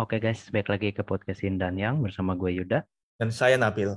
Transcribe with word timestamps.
Oke 0.00 0.16
guys, 0.16 0.48
baik 0.48 0.72
lagi 0.72 0.96
ke 0.96 1.04
podcast 1.04 1.44
dan 1.44 1.76
Yang 1.76 2.08
bersama 2.08 2.32
gue 2.32 2.56
Yuda. 2.56 2.88
Dan 3.20 3.28
saya 3.28 3.60
Nabil. 3.60 3.92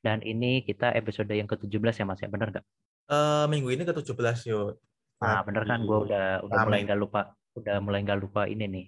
Dan 0.00 0.24
ini 0.24 0.64
kita 0.64 0.96
episode 0.96 1.28
yang 1.36 1.44
ke-17 1.44 2.00
ya 2.00 2.08
Mas, 2.08 2.24
ya? 2.24 2.32
Bener 2.32 2.48
nggak? 2.48 2.64
Uh, 3.12 3.44
minggu 3.52 3.76
ini 3.76 3.84
ke-17 3.84 4.48
yuk. 4.48 4.80
Nah, 5.20 5.44
bener 5.44 5.68
kan? 5.68 5.84
Gue 5.84 6.08
udah 6.08 6.40
udah 6.48 6.58
mulai 6.64 6.80
nggak 6.88 6.96
lupa 6.96 7.36
udah 7.60 7.76
mulai 7.84 8.00
nggak 8.08 8.20
lupa 8.24 8.48
ini 8.48 8.64
nih. 8.72 8.86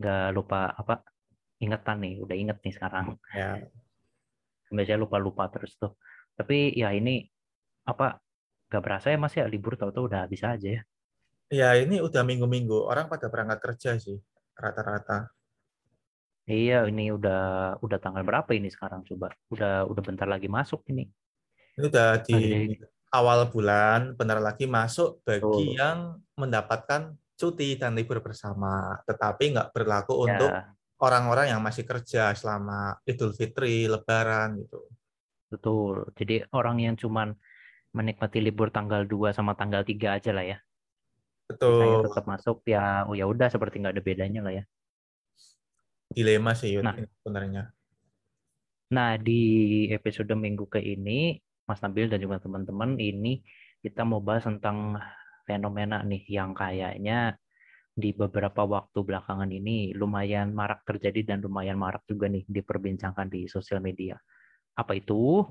Nggak 0.00 0.40
lupa 0.40 0.72
apa 0.72 1.04
ingetan 1.60 2.00
nih 2.00 2.14
udah 2.24 2.36
inget 2.40 2.58
nih 2.64 2.72
sekarang. 2.72 3.20
Ya. 3.36 3.68
Biasanya 4.72 5.04
lupa 5.04 5.20
lupa 5.20 5.52
terus 5.52 5.76
tuh. 5.76 6.00
Tapi 6.32 6.72
ya 6.80 6.96
ini 6.96 7.28
apa 7.84 8.16
nggak 8.72 8.80
berasa 8.80 9.12
ya 9.12 9.20
mas 9.20 9.36
ya? 9.36 9.44
Libur 9.44 9.76
tau 9.76 9.92
tuh 9.92 10.08
udah 10.08 10.24
bisa 10.32 10.56
aja 10.56 10.80
ya. 10.80 10.82
Ya 11.52 11.76
ini 11.76 12.00
udah 12.00 12.24
minggu-minggu. 12.24 12.88
Orang 12.88 13.12
pada 13.12 13.28
berangkat 13.28 13.60
kerja 13.60 14.00
sih 14.00 14.16
rata-rata 14.58 15.30
iya 16.48 16.84
ini 16.88 17.12
udah 17.12 17.76
udah 17.80 17.98
tanggal 18.02 18.24
berapa 18.26 18.50
ini 18.52 18.68
sekarang 18.72 19.04
coba 19.06 19.32
udah 19.52 19.86
udah 19.86 20.02
bentar 20.02 20.28
lagi 20.28 20.48
masuk 20.50 20.82
ini 20.90 21.08
ini 21.78 21.84
udah 21.88 22.20
di 22.24 22.38
awal 23.12 23.48
bulan 23.52 24.16
bentar 24.16 24.40
lagi 24.40 24.64
masuk 24.64 25.20
bagi 25.22 25.44
oh. 25.44 25.60
yang 25.76 25.98
mendapatkan 26.36 27.12
cuti 27.42 27.74
dan 27.74 27.98
libur 27.98 28.22
bersama, 28.22 29.02
tetapi 29.02 29.58
nggak 29.58 29.70
berlaku 29.74 30.14
ya. 30.14 30.20
untuk 30.30 30.50
orang-orang 31.02 31.50
yang 31.50 31.58
masih 31.58 31.82
kerja 31.82 32.30
selama 32.38 32.94
Idul 33.02 33.34
Fitri, 33.34 33.90
Lebaran 33.90 34.62
gitu. 34.62 34.86
Betul. 35.50 36.06
Jadi 36.14 36.46
orang 36.54 36.78
yang 36.78 36.94
cuman 36.94 37.34
menikmati 37.92 38.38
libur 38.38 38.70
tanggal 38.70 39.04
2 39.04 39.34
sama 39.34 39.58
tanggal 39.58 39.82
3 39.82 40.22
aja 40.22 40.30
lah 40.30 40.46
ya. 40.46 40.58
Betul. 41.52 41.80
Saya 41.80 41.96
tetap 42.08 42.24
masuk 42.24 42.58
ya 42.64 43.04
oh 43.04 43.14
ya 43.14 43.28
udah 43.28 43.48
seperti 43.52 43.80
nggak 43.84 43.94
ada 43.98 44.04
bedanya 44.04 44.40
lah 44.40 44.52
ya. 44.56 44.64
Dilema 46.12 46.52
sih 46.52 46.76
Yud, 46.76 46.84
nah, 46.84 46.96
sebenarnya. 47.24 47.72
Nah, 48.92 49.16
di 49.16 49.42
episode 49.88 50.36
minggu 50.36 50.68
ke 50.68 50.76
ini 50.76 51.40
Mas 51.64 51.80
Nabil 51.80 52.12
dan 52.12 52.20
juga 52.20 52.36
teman-teman 52.36 53.00
ini 53.00 53.40
kita 53.80 54.04
mau 54.04 54.20
bahas 54.20 54.44
tentang 54.44 55.00
fenomena 55.48 56.04
nih 56.04 56.22
yang 56.28 56.52
kayaknya 56.52 57.40
di 57.92 58.12
beberapa 58.12 58.64
waktu 58.64 59.04
belakangan 59.04 59.48
ini 59.52 59.92
lumayan 59.96 60.52
marak 60.52 60.84
terjadi 60.88 61.34
dan 61.34 61.38
lumayan 61.44 61.76
marak 61.76 62.04
juga 62.08 62.28
nih 62.28 62.44
diperbincangkan 62.48 63.28
di 63.32 63.48
sosial 63.48 63.80
media. 63.80 64.16
Apa 64.76 64.96
itu? 64.96 65.44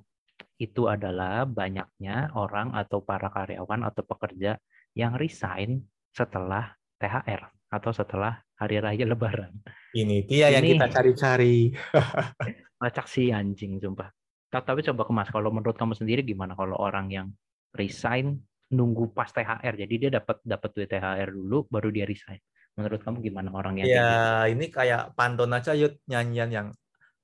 Itu 0.58 0.90
adalah 0.90 1.46
banyaknya 1.46 2.34
orang 2.38 2.74
atau 2.74 3.02
para 3.02 3.30
karyawan 3.30 3.82
atau 3.86 4.06
pekerja 4.06 4.58
yang 4.94 5.18
resign 5.18 5.82
setelah 6.12 6.76
THR 7.00 7.42
atau 7.72 7.92
setelah 7.96 8.44
hari 8.60 8.78
raya 8.84 9.08
lebaran. 9.08 9.52
Ini 9.96 10.28
dia 10.28 10.52
ini, 10.52 10.56
yang 10.56 10.66
kita 10.78 10.88
cari-cari. 10.92 11.72
Macak 12.82 13.08
si 13.08 13.32
anjing, 13.32 13.80
sumpah. 13.80 14.12
Tapi 14.52 14.84
coba 14.84 15.08
ke 15.08 15.14
Mas, 15.16 15.30
kalau 15.32 15.50
menurut 15.50 15.80
kamu 15.80 15.96
sendiri 15.96 16.22
gimana 16.28 16.54
kalau 16.60 16.76
orang 16.76 17.08
yang 17.08 17.28
resign 17.72 18.36
nunggu 18.72 19.16
pas 19.16 19.32
THR. 19.32 19.80
Jadi 19.80 19.94
dia 20.08 20.10
dapat 20.12 20.44
dapat 20.44 20.70
duit 20.76 20.92
THR 20.92 21.32
dulu 21.32 21.68
baru 21.72 21.88
dia 21.92 22.04
resign. 22.04 22.40
Menurut 22.76 23.00
kamu 23.04 23.24
gimana 23.24 23.52
orang 23.52 23.84
yang 23.84 23.88
Ya, 23.88 24.08
gitu? 24.48 24.60
ini 24.60 24.66
kayak 24.72 25.16
pantun 25.16 25.52
aja 25.52 25.76
yuk 25.76 26.00
nyanyian 26.08 26.50
yang 26.52 26.68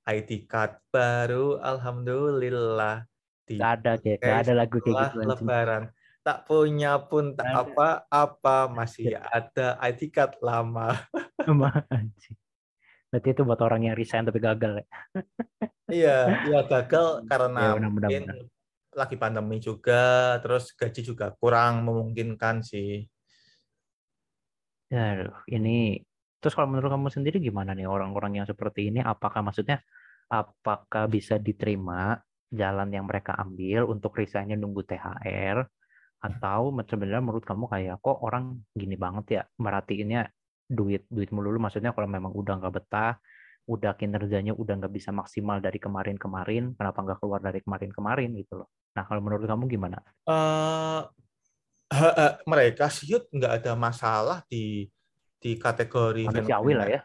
ID 0.08 0.48
card 0.48 0.80
baru 0.88 1.60
alhamdulillah. 1.60 3.04
Tidak 3.48 3.68
ada 3.80 3.96
kayak 4.00 4.44
ada 4.44 4.52
lagu 4.56 4.80
kayak 4.80 5.12
gitu. 5.12 5.24
Lebaran. 5.24 5.92
Tak 6.28 6.44
punya 6.44 7.00
pun 7.00 7.32
tak 7.32 7.48
apa-apa 7.48 8.68
masih 8.68 9.16
ada 9.16 9.80
ID 9.80 10.12
card 10.12 10.36
lama. 10.44 10.92
Berarti 13.08 13.28
itu 13.32 13.42
buat 13.48 13.56
orang 13.64 13.88
yang 13.88 13.96
resign 13.96 14.28
tapi 14.28 14.36
gagal 14.36 14.84
ya. 14.84 14.86
iya, 16.04 16.18
iya 16.44 16.60
gagal 16.68 17.24
karena 17.24 17.72
ya, 17.72 17.80
mungkin 17.80 18.22
lagi 18.92 19.16
pandemi 19.16 19.56
juga, 19.56 20.36
terus 20.44 20.76
gaji 20.76 21.00
juga 21.00 21.32
kurang 21.32 21.88
memungkinkan 21.88 22.60
sih. 22.60 23.08
Ya, 24.92 25.32
ini 25.48 26.04
terus 26.44 26.52
kalau 26.52 26.68
menurut 26.68 26.92
kamu 26.92 27.08
sendiri 27.08 27.40
gimana 27.40 27.72
nih 27.72 27.88
orang-orang 27.88 28.44
yang 28.44 28.44
seperti 28.44 28.92
ini? 28.92 29.00
Apakah 29.00 29.40
maksudnya 29.40 29.80
apakah 30.28 31.08
bisa 31.08 31.40
diterima 31.40 32.20
jalan 32.52 32.92
yang 32.92 33.08
mereka 33.08 33.32
ambil 33.40 33.88
untuk 33.88 34.12
resignnya 34.20 34.60
nunggu 34.60 34.84
THR 34.84 35.77
atau 36.18 36.74
sebenarnya 36.82 37.22
menurut 37.22 37.46
kamu 37.46 37.70
kayak 37.70 38.02
kok 38.02 38.18
orang 38.22 38.58
gini 38.74 38.98
banget 38.98 39.24
ya 39.30 39.42
merhatiinnya 39.62 40.26
duit 40.66 41.06
duit 41.06 41.30
melulu 41.30 41.62
maksudnya 41.62 41.94
kalau 41.94 42.10
memang 42.10 42.34
udah 42.34 42.58
nggak 42.58 42.74
betah 42.74 43.16
udah 43.68 43.92
kinerjanya 43.94 44.56
udah 44.56 44.80
nggak 44.80 44.94
bisa 44.96 45.12
maksimal 45.12 45.60
dari 45.60 45.76
kemarin-kemarin, 45.76 46.72
kenapa 46.72 46.98
nggak 47.04 47.18
keluar 47.20 47.40
dari 47.44 47.60
kemarin-kemarin 47.60 48.32
gitu 48.40 48.64
loh. 48.64 48.68
Nah 48.96 49.04
kalau 49.04 49.20
menurut 49.20 49.44
kamu 49.44 49.68
gimana? 49.68 50.00
Uh, 50.24 51.04
uh, 51.92 52.14
uh, 52.16 52.32
mereka 52.48 52.88
sih 52.88 53.12
nggak 53.12 53.62
ada 53.62 53.76
masalah 53.76 54.40
di 54.48 54.88
di 55.36 55.60
kategori 55.60 56.32
manusiawi 56.32 56.72
lah 56.72 56.88
ya. 56.88 57.00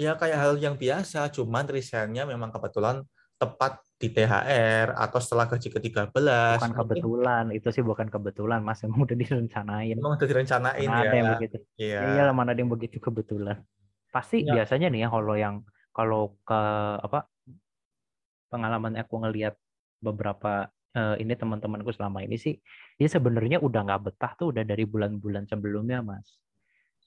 Ya 0.00 0.12
kayak 0.16 0.40
hal 0.40 0.52
yang 0.56 0.80
biasa, 0.80 1.28
cuman 1.36 1.68
resignnya 1.68 2.24
memang 2.24 2.48
kebetulan 2.48 3.04
tepat 3.36 3.76
di 4.02 4.10
THR 4.10 4.98
atau 4.98 5.18
setelah 5.22 5.46
gaji 5.46 5.70
ke-13. 5.70 6.10
Bukan 6.10 6.74
kebetulan, 6.74 7.44
itu 7.54 7.70
sih 7.70 7.86
bukan 7.86 8.10
kebetulan, 8.10 8.58
Mas. 8.66 8.82
Emang 8.82 9.06
udah 9.06 9.14
direncanain. 9.14 9.94
Emang 9.94 10.18
udah 10.18 10.26
direncanain 10.26 10.88
mana 10.90 10.98
ya. 10.98 11.06
Ada 11.06 11.14
yang 11.14 11.30
begitu. 11.38 11.56
Iya. 11.78 12.00
Iya, 12.18 12.22
mana 12.34 12.50
ada 12.50 12.58
yang 12.58 12.72
begitu 12.74 12.98
kebetulan. 12.98 13.62
Pasti 14.10 14.42
ya. 14.42 14.58
biasanya 14.58 14.90
nih 14.90 15.06
ya 15.06 15.08
kalau 15.14 15.34
yang 15.38 15.62
kalau 15.94 16.34
ke 16.42 16.60
apa 16.98 17.30
pengalaman 18.50 18.98
aku 18.98 19.22
ngelihat 19.22 19.54
beberapa 20.02 20.66
uh, 20.98 21.16
ini 21.16 21.32
teman-temanku 21.36 21.92
selama 21.94 22.24
ini 22.24 22.36
sih 22.36 22.58
dia 23.00 23.08
sebenarnya 23.08 23.60
udah 23.60 23.80
nggak 23.86 24.02
betah 24.12 24.32
tuh 24.36 24.52
udah 24.52 24.64
dari 24.64 24.84
bulan-bulan 24.84 25.48
sebelumnya 25.48 26.04
mas 26.04 26.36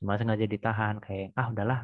cuma 0.02 0.18
sengaja 0.18 0.46
ditahan 0.50 0.98
kayak 1.02 1.34
ah 1.38 1.50
udahlah 1.54 1.80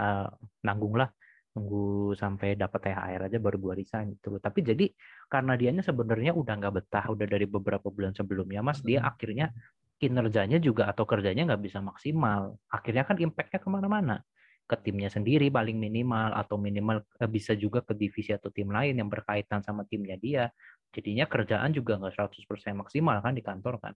uh, 0.00 0.28
nanggung 0.64 0.96
lah 0.96 1.12
tunggu 1.52 2.16
sampai 2.16 2.56
dapat 2.56 2.80
THR 2.88 3.20
aja 3.28 3.38
baru 3.38 3.56
gua 3.60 3.74
resign 3.76 4.16
gitu 4.16 4.40
tapi 4.40 4.64
jadi 4.64 4.88
karena 5.28 5.52
dianya 5.60 5.82
sebenarnya 5.84 6.32
udah 6.32 6.54
nggak 6.58 6.74
betah 6.80 7.04
udah 7.12 7.26
dari 7.28 7.44
beberapa 7.44 7.88
bulan 7.92 8.16
sebelumnya 8.16 8.64
mas 8.64 8.80
dia 8.80 9.04
akhirnya 9.04 9.52
kinerjanya 10.00 10.58
juga 10.58 10.88
atau 10.90 11.04
kerjanya 11.04 11.52
nggak 11.52 11.62
bisa 11.62 11.78
maksimal 11.84 12.56
akhirnya 12.72 13.04
kan 13.04 13.16
impactnya 13.20 13.60
ke 13.60 13.68
mana-mana 13.68 14.24
ke 14.72 14.76
timnya 14.80 15.12
sendiri 15.12 15.52
paling 15.52 15.76
minimal 15.76 16.32
atau 16.32 16.56
minimal 16.56 17.04
eh, 17.20 17.28
bisa 17.28 17.52
juga 17.52 17.84
ke 17.84 17.92
divisi 17.92 18.32
atau 18.32 18.48
tim 18.48 18.72
lain 18.72 18.96
yang 18.96 19.12
berkaitan 19.12 19.60
sama 19.60 19.84
timnya 19.84 20.16
dia. 20.16 20.48
Jadinya 20.96 21.28
kerjaan 21.28 21.76
juga 21.76 22.00
nggak 22.00 22.14
100% 22.16 22.72
maksimal 22.80 23.20
kan 23.20 23.36
di 23.36 23.44
kantor 23.44 23.76
kan. 23.84 23.94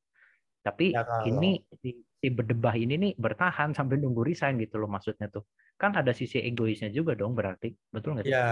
Tapi 0.67 0.91
ya, 0.91 1.07
ini 1.31 1.63
si, 1.79 2.03
si 2.03 2.27
berdebah 2.27 2.75
ini 2.75 2.99
nih 2.99 3.13
bertahan 3.15 3.71
sampai 3.71 4.03
nunggu 4.03 4.27
resign 4.27 4.59
gitu 4.59 4.83
loh 4.83 4.91
maksudnya 4.91 5.31
tuh. 5.31 5.47
Kan 5.79 5.95
ada 5.95 6.11
sisi 6.11 6.43
egoisnya 6.43 6.91
juga 6.91 7.15
dong 7.15 7.39
berarti. 7.39 7.71
Betul 7.95 8.19
nggak 8.19 8.25
sih? 8.27 8.35
Ya, 8.35 8.51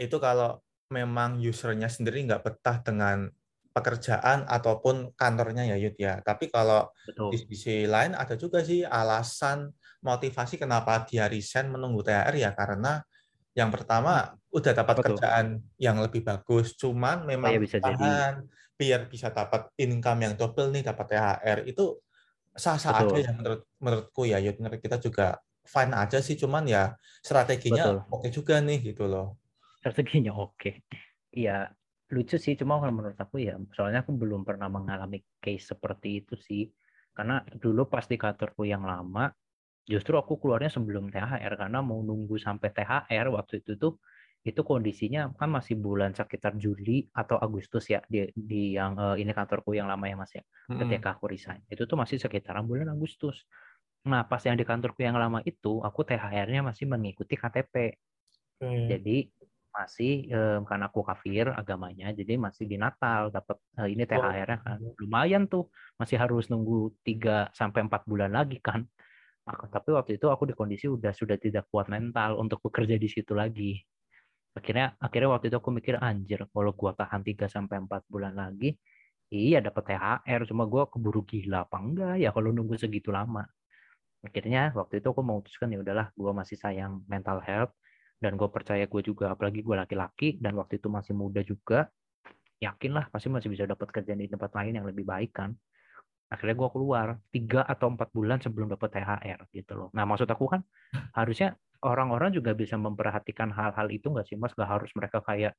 itu 0.00 0.16
kalau 0.16 0.64
memang 0.88 1.36
usernya 1.44 1.92
sendiri 1.92 2.24
nggak 2.24 2.40
betah 2.40 2.80
dengan 2.80 3.28
pekerjaan 3.72 4.44
ataupun 4.48 5.16
kantornya 5.16 5.68
ya 5.68 5.76
Yud 5.76 5.96
ya. 6.00 6.20
Tapi 6.24 6.48
kalau 6.48 6.88
Betul. 7.04 7.32
di 7.32 7.36
sisi 7.40 7.84
lain 7.88 8.12
ada 8.16 8.36
juga 8.36 8.60
sih 8.64 8.84
alasan 8.84 9.72
motivasi 10.04 10.60
kenapa 10.60 11.04
dia 11.08 11.28
resign 11.28 11.72
menunggu 11.72 12.04
THR 12.04 12.36
ya 12.36 12.50
karena 12.52 13.00
yang 13.52 13.68
pertama 13.68 14.36
udah 14.52 14.72
dapat 14.72 14.96
Betul. 15.00 15.16
kerjaan 15.16 15.46
yang 15.80 15.96
lebih 16.00 16.24
bagus, 16.24 16.76
cuman 16.76 17.24
memang 17.24 17.60
bisa 17.60 17.80
tahan 17.80 18.44
jadi. 18.44 18.60
Biar 18.82 19.00
bisa 19.06 19.30
dapat 19.30 19.70
income 19.78 20.20
yang 20.26 20.34
double 20.40 20.68
nih 20.74 20.82
dapat 20.90 21.06
THR 21.14 21.58
itu 21.70 21.84
sah-sah 22.62 22.92
aja 23.00 23.16
ya 23.16 23.30
menurut 23.38 23.60
menurutku 23.78 24.22
ya 24.28 24.38
Yud 24.44 24.56
menurut 24.60 24.80
kita 24.82 24.98
juga 25.06 25.26
fine 25.64 25.94
aja 25.94 26.18
sih 26.26 26.36
cuman 26.42 26.64
ya 26.66 26.82
strateginya 27.22 28.02
oke 28.10 28.28
juga 28.28 28.58
nih 28.58 28.92
gitu 28.92 29.06
loh. 29.06 29.38
Strateginya 29.80 30.32
oke. 30.34 30.70
Iya, 31.32 31.70
lucu 32.12 32.36
sih 32.36 32.54
cuma 32.60 32.76
kalau 32.82 32.92
menurut 32.92 33.18
aku 33.18 33.36
ya 33.40 33.54
soalnya 33.72 34.04
aku 34.04 34.12
belum 34.12 34.42
pernah 34.44 34.68
mengalami 34.68 35.24
case 35.40 35.72
seperti 35.72 36.08
itu 36.22 36.34
sih 36.36 36.62
Karena 37.12 37.44
dulu 37.44 37.92
pas 37.92 38.08
di 38.08 38.16
kantorku 38.16 38.64
yang 38.64 38.88
lama, 38.88 39.28
justru 39.84 40.16
aku 40.16 40.40
keluarnya 40.40 40.72
sebelum 40.72 41.12
THR 41.12 41.54
karena 41.60 41.84
mau 41.84 42.00
nunggu 42.00 42.40
sampai 42.40 42.72
THR 42.72 43.28
waktu 43.36 43.60
itu 43.60 43.76
tuh 43.76 43.92
itu 44.42 44.60
kondisinya 44.66 45.30
kan 45.38 45.54
masih 45.54 45.78
bulan 45.78 46.10
sekitar 46.18 46.58
Juli 46.58 47.06
atau 47.14 47.38
Agustus 47.38 47.86
ya 47.86 48.02
di, 48.10 48.26
di 48.34 48.74
yang 48.74 48.98
uh, 48.98 49.14
ini 49.14 49.30
kantorku 49.30 49.70
yang 49.78 49.86
lama 49.86 50.02
ya 50.10 50.18
Mas 50.18 50.34
ya. 50.34 50.42
Hmm. 50.66 50.82
Ketika 50.82 51.14
aku 51.14 51.30
resign. 51.30 51.62
Itu 51.70 51.86
tuh 51.86 51.94
masih 51.94 52.18
sekitaran 52.18 52.66
bulan 52.66 52.90
Agustus. 52.90 53.46
Nah, 54.02 54.26
pas 54.26 54.42
yang 54.42 54.58
di 54.58 54.66
kantorku 54.66 55.06
yang 55.06 55.14
lama 55.14 55.38
itu, 55.46 55.78
aku 55.78 56.02
THR-nya 56.02 56.66
masih 56.66 56.90
mengikuti 56.90 57.38
KTP. 57.38 57.94
Hmm. 58.58 58.90
Jadi 58.90 59.30
masih 59.72 60.28
um, 60.28 60.68
karena 60.68 60.92
aku 60.92 61.00
kafir 61.00 61.48
agamanya 61.48 62.12
jadi 62.12 62.36
masih 62.36 62.68
di 62.68 62.76
Natal 62.76 63.32
dapat 63.32 63.56
uh, 63.80 63.88
ini 63.88 64.04
THR-nya 64.04 64.60
kan 64.60 64.78
lumayan 65.00 65.48
tuh 65.48 65.72
masih 65.96 66.20
harus 66.20 66.52
nunggu 66.52 66.92
3 67.00 67.56
sampai 67.56 67.88
empat 67.88 68.04
bulan 68.04 68.36
lagi 68.36 68.60
kan 68.60 68.84
aku, 69.48 69.72
tapi 69.72 69.96
waktu 69.96 70.20
itu 70.20 70.28
aku 70.28 70.44
di 70.44 70.52
kondisi 70.52 70.92
udah 70.92 71.16
sudah 71.16 71.40
tidak 71.40 71.72
kuat 71.72 71.88
mental 71.88 72.36
untuk 72.36 72.60
bekerja 72.60 73.00
di 73.00 73.08
situ 73.08 73.32
lagi 73.32 73.80
akhirnya 74.52 74.96
akhirnya 75.00 75.28
waktu 75.32 75.46
itu 75.48 75.56
aku 75.58 75.70
mikir 75.72 75.94
anjir 76.00 76.44
kalau 76.52 76.72
gua 76.76 76.92
tahan 76.92 77.24
3 77.24 77.48
sampai 77.48 77.76
empat 77.84 78.04
bulan 78.08 78.36
lagi 78.36 78.76
iya 79.32 79.64
dapat 79.64 79.96
THR 79.96 80.40
cuma 80.48 80.68
gua 80.68 80.88
keburu 80.92 81.24
gila 81.24 81.64
apa 81.64 81.76
enggak 81.80 82.14
ya 82.20 82.28
kalau 82.34 82.52
nunggu 82.52 82.76
segitu 82.76 83.08
lama. 83.12 83.44
Akhirnya 84.22 84.70
waktu 84.78 85.02
itu 85.02 85.08
aku 85.10 85.22
memutuskan 85.24 85.72
ya 85.74 85.82
udahlah 85.82 86.14
gua 86.14 86.30
masih 86.36 86.54
sayang 86.60 87.02
mental 87.10 87.42
health 87.42 87.72
dan 88.22 88.38
gue 88.38 88.46
percaya 88.46 88.86
gue 88.86 89.02
juga 89.02 89.34
apalagi 89.34 89.66
gue 89.66 89.74
laki-laki 89.74 90.38
dan 90.38 90.54
waktu 90.54 90.78
itu 90.78 90.86
masih 90.86 91.10
muda 91.10 91.42
juga 91.42 91.90
yakin 92.62 92.94
lah 92.94 93.10
pasti 93.10 93.26
masih 93.26 93.50
bisa 93.50 93.66
dapat 93.66 93.90
kerjaan 93.90 94.22
di 94.22 94.30
tempat 94.30 94.54
lain 94.54 94.78
yang 94.78 94.86
lebih 94.86 95.02
baik 95.02 95.34
kan. 95.34 95.50
Akhirnya 96.30 96.54
gue 96.54 96.68
keluar 96.70 97.18
tiga 97.34 97.66
atau 97.66 97.90
empat 97.90 98.14
bulan 98.14 98.38
sebelum 98.38 98.70
dapat 98.70 98.94
THR 98.94 99.50
gitu 99.50 99.74
loh. 99.74 99.88
Nah 99.90 100.06
maksud 100.06 100.30
aku 100.30 100.46
kan 100.46 100.62
harusnya 101.18 101.58
orang-orang 101.82 102.30
juga 102.34 102.54
bisa 102.54 102.78
memperhatikan 102.78 103.50
hal-hal 103.50 103.90
itu 103.90 104.06
nggak 104.08 104.26
sih 104.26 104.38
mas 104.38 104.54
gak 104.54 104.70
harus 104.70 104.90
mereka 104.94 105.18
kayak 105.22 105.52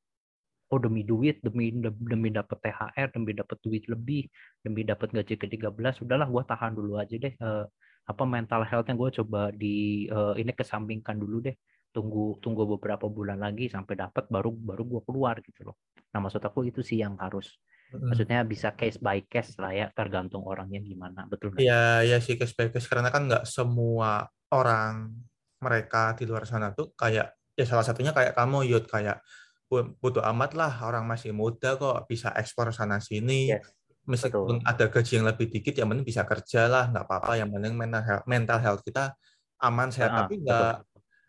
oh 0.72 0.80
demi 0.80 1.06
duit 1.06 1.38
demi 1.44 1.70
demi 1.86 2.30
dapat 2.34 2.58
THR 2.64 3.08
demi 3.14 3.32
dapat 3.36 3.58
duit 3.62 3.84
lebih 3.86 4.26
demi 4.64 4.82
dapat 4.88 5.12
gaji 5.14 5.36
ke 5.38 5.46
13 5.46 5.70
sudahlah 6.02 6.26
gue 6.26 6.44
tahan 6.48 6.72
dulu 6.74 6.98
aja 6.98 7.16
deh 7.20 7.34
uh, 7.44 7.68
apa 8.04 8.24
mental 8.28 8.66
health 8.68 8.88
yang 8.90 9.00
gue 9.00 9.12
coba 9.24 9.52
di 9.54 10.08
uh, 10.10 10.34
ini 10.36 10.52
kesampingkan 10.52 11.16
dulu 11.20 11.46
deh 11.46 11.56
tunggu 11.94 12.42
tunggu 12.42 12.66
beberapa 12.66 13.06
bulan 13.06 13.38
lagi 13.38 13.70
sampai 13.70 13.94
dapat 13.94 14.26
baru 14.28 14.50
baru 14.50 14.84
gue 14.98 15.02
keluar 15.06 15.38
gitu 15.46 15.70
loh. 15.72 15.78
Nah 16.10 16.26
maksud 16.26 16.42
aku 16.42 16.66
itu 16.66 16.82
sih 16.82 17.00
yang 17.06 17.16
harus 17.22 17.54
hmm. 17.94 18.10
maksudnya 18.10 18.42
bisa 18.42 18.74
case 18.74 18.98
by 18.98 19.22
case 19.30 19.54
lah 19.62 19.72
ya 19.72 19.88
tergantung 19.94 20.42
orangnya 20.42 20.82
gimana 20.82 21.30
betul 21.30 21.54
Iya 21.62 22.02
iya 22.02 22.18
sih 22.18 22.34
case 22.34 22.58
by 22.58 22.74
case 22.74 22.90
karena 22.90 23.14
kan 23.14 23.30
nggak 23.30 23.46
semua 23.46 24.26
orang 24.50 25.14
mereka 25.64 26.12
di 26.20 26.28
luar 26.28 26.44
sana 26.44 26.76
tuh 26.76 26.92
kayak 26.94 27.32
ya 27.56 27.66
salah 27.66 27.88
satunya 27.88 28.12
kayak 28.12 28.36
kamu 28.36 28.68
Yud 28.68 28.92
kayak 28.92 29.24
butuh 29.72 30.22
amat 30.36 30.54
lah 30.54 30.74
orang 30.86 31.08
masih 31.08 31.34
muda 31.34 31.80
kok 31.80 32.06
bisa 32.06 32.30
ekspor 32.38 32.70
sana 32.70 33.02
sini 33.02 33.56
yes, 33.56 33.66
meskipun 34.06 34.62
betul. 34.62 34.70
ada 34.70 34.86
gaji 34.92 35.12
yang 35.18 35.26
lebih 35.26 35.48
dikit 35.50 35.74
yang 35.80 35.90
penting 35.90 36.06
bisa 36.06 36.22
kerja 36.28 36.70
lah 36.70 36.92
nggak 36.94 37.08
apa-apa 37.10 37.42
yang 37.42 37.50
penting 37.50 37.74
mental 37.74 38.04
health, 38.06 38.26
mental 38.30 38.60
health 38.62 38.82
kita 38.86 39.16
aman 39.64 39.90
sehat 39.90 40.12
nah, 40.14 40.20
tapi 40.28 40.44
nggak 40.44 40.76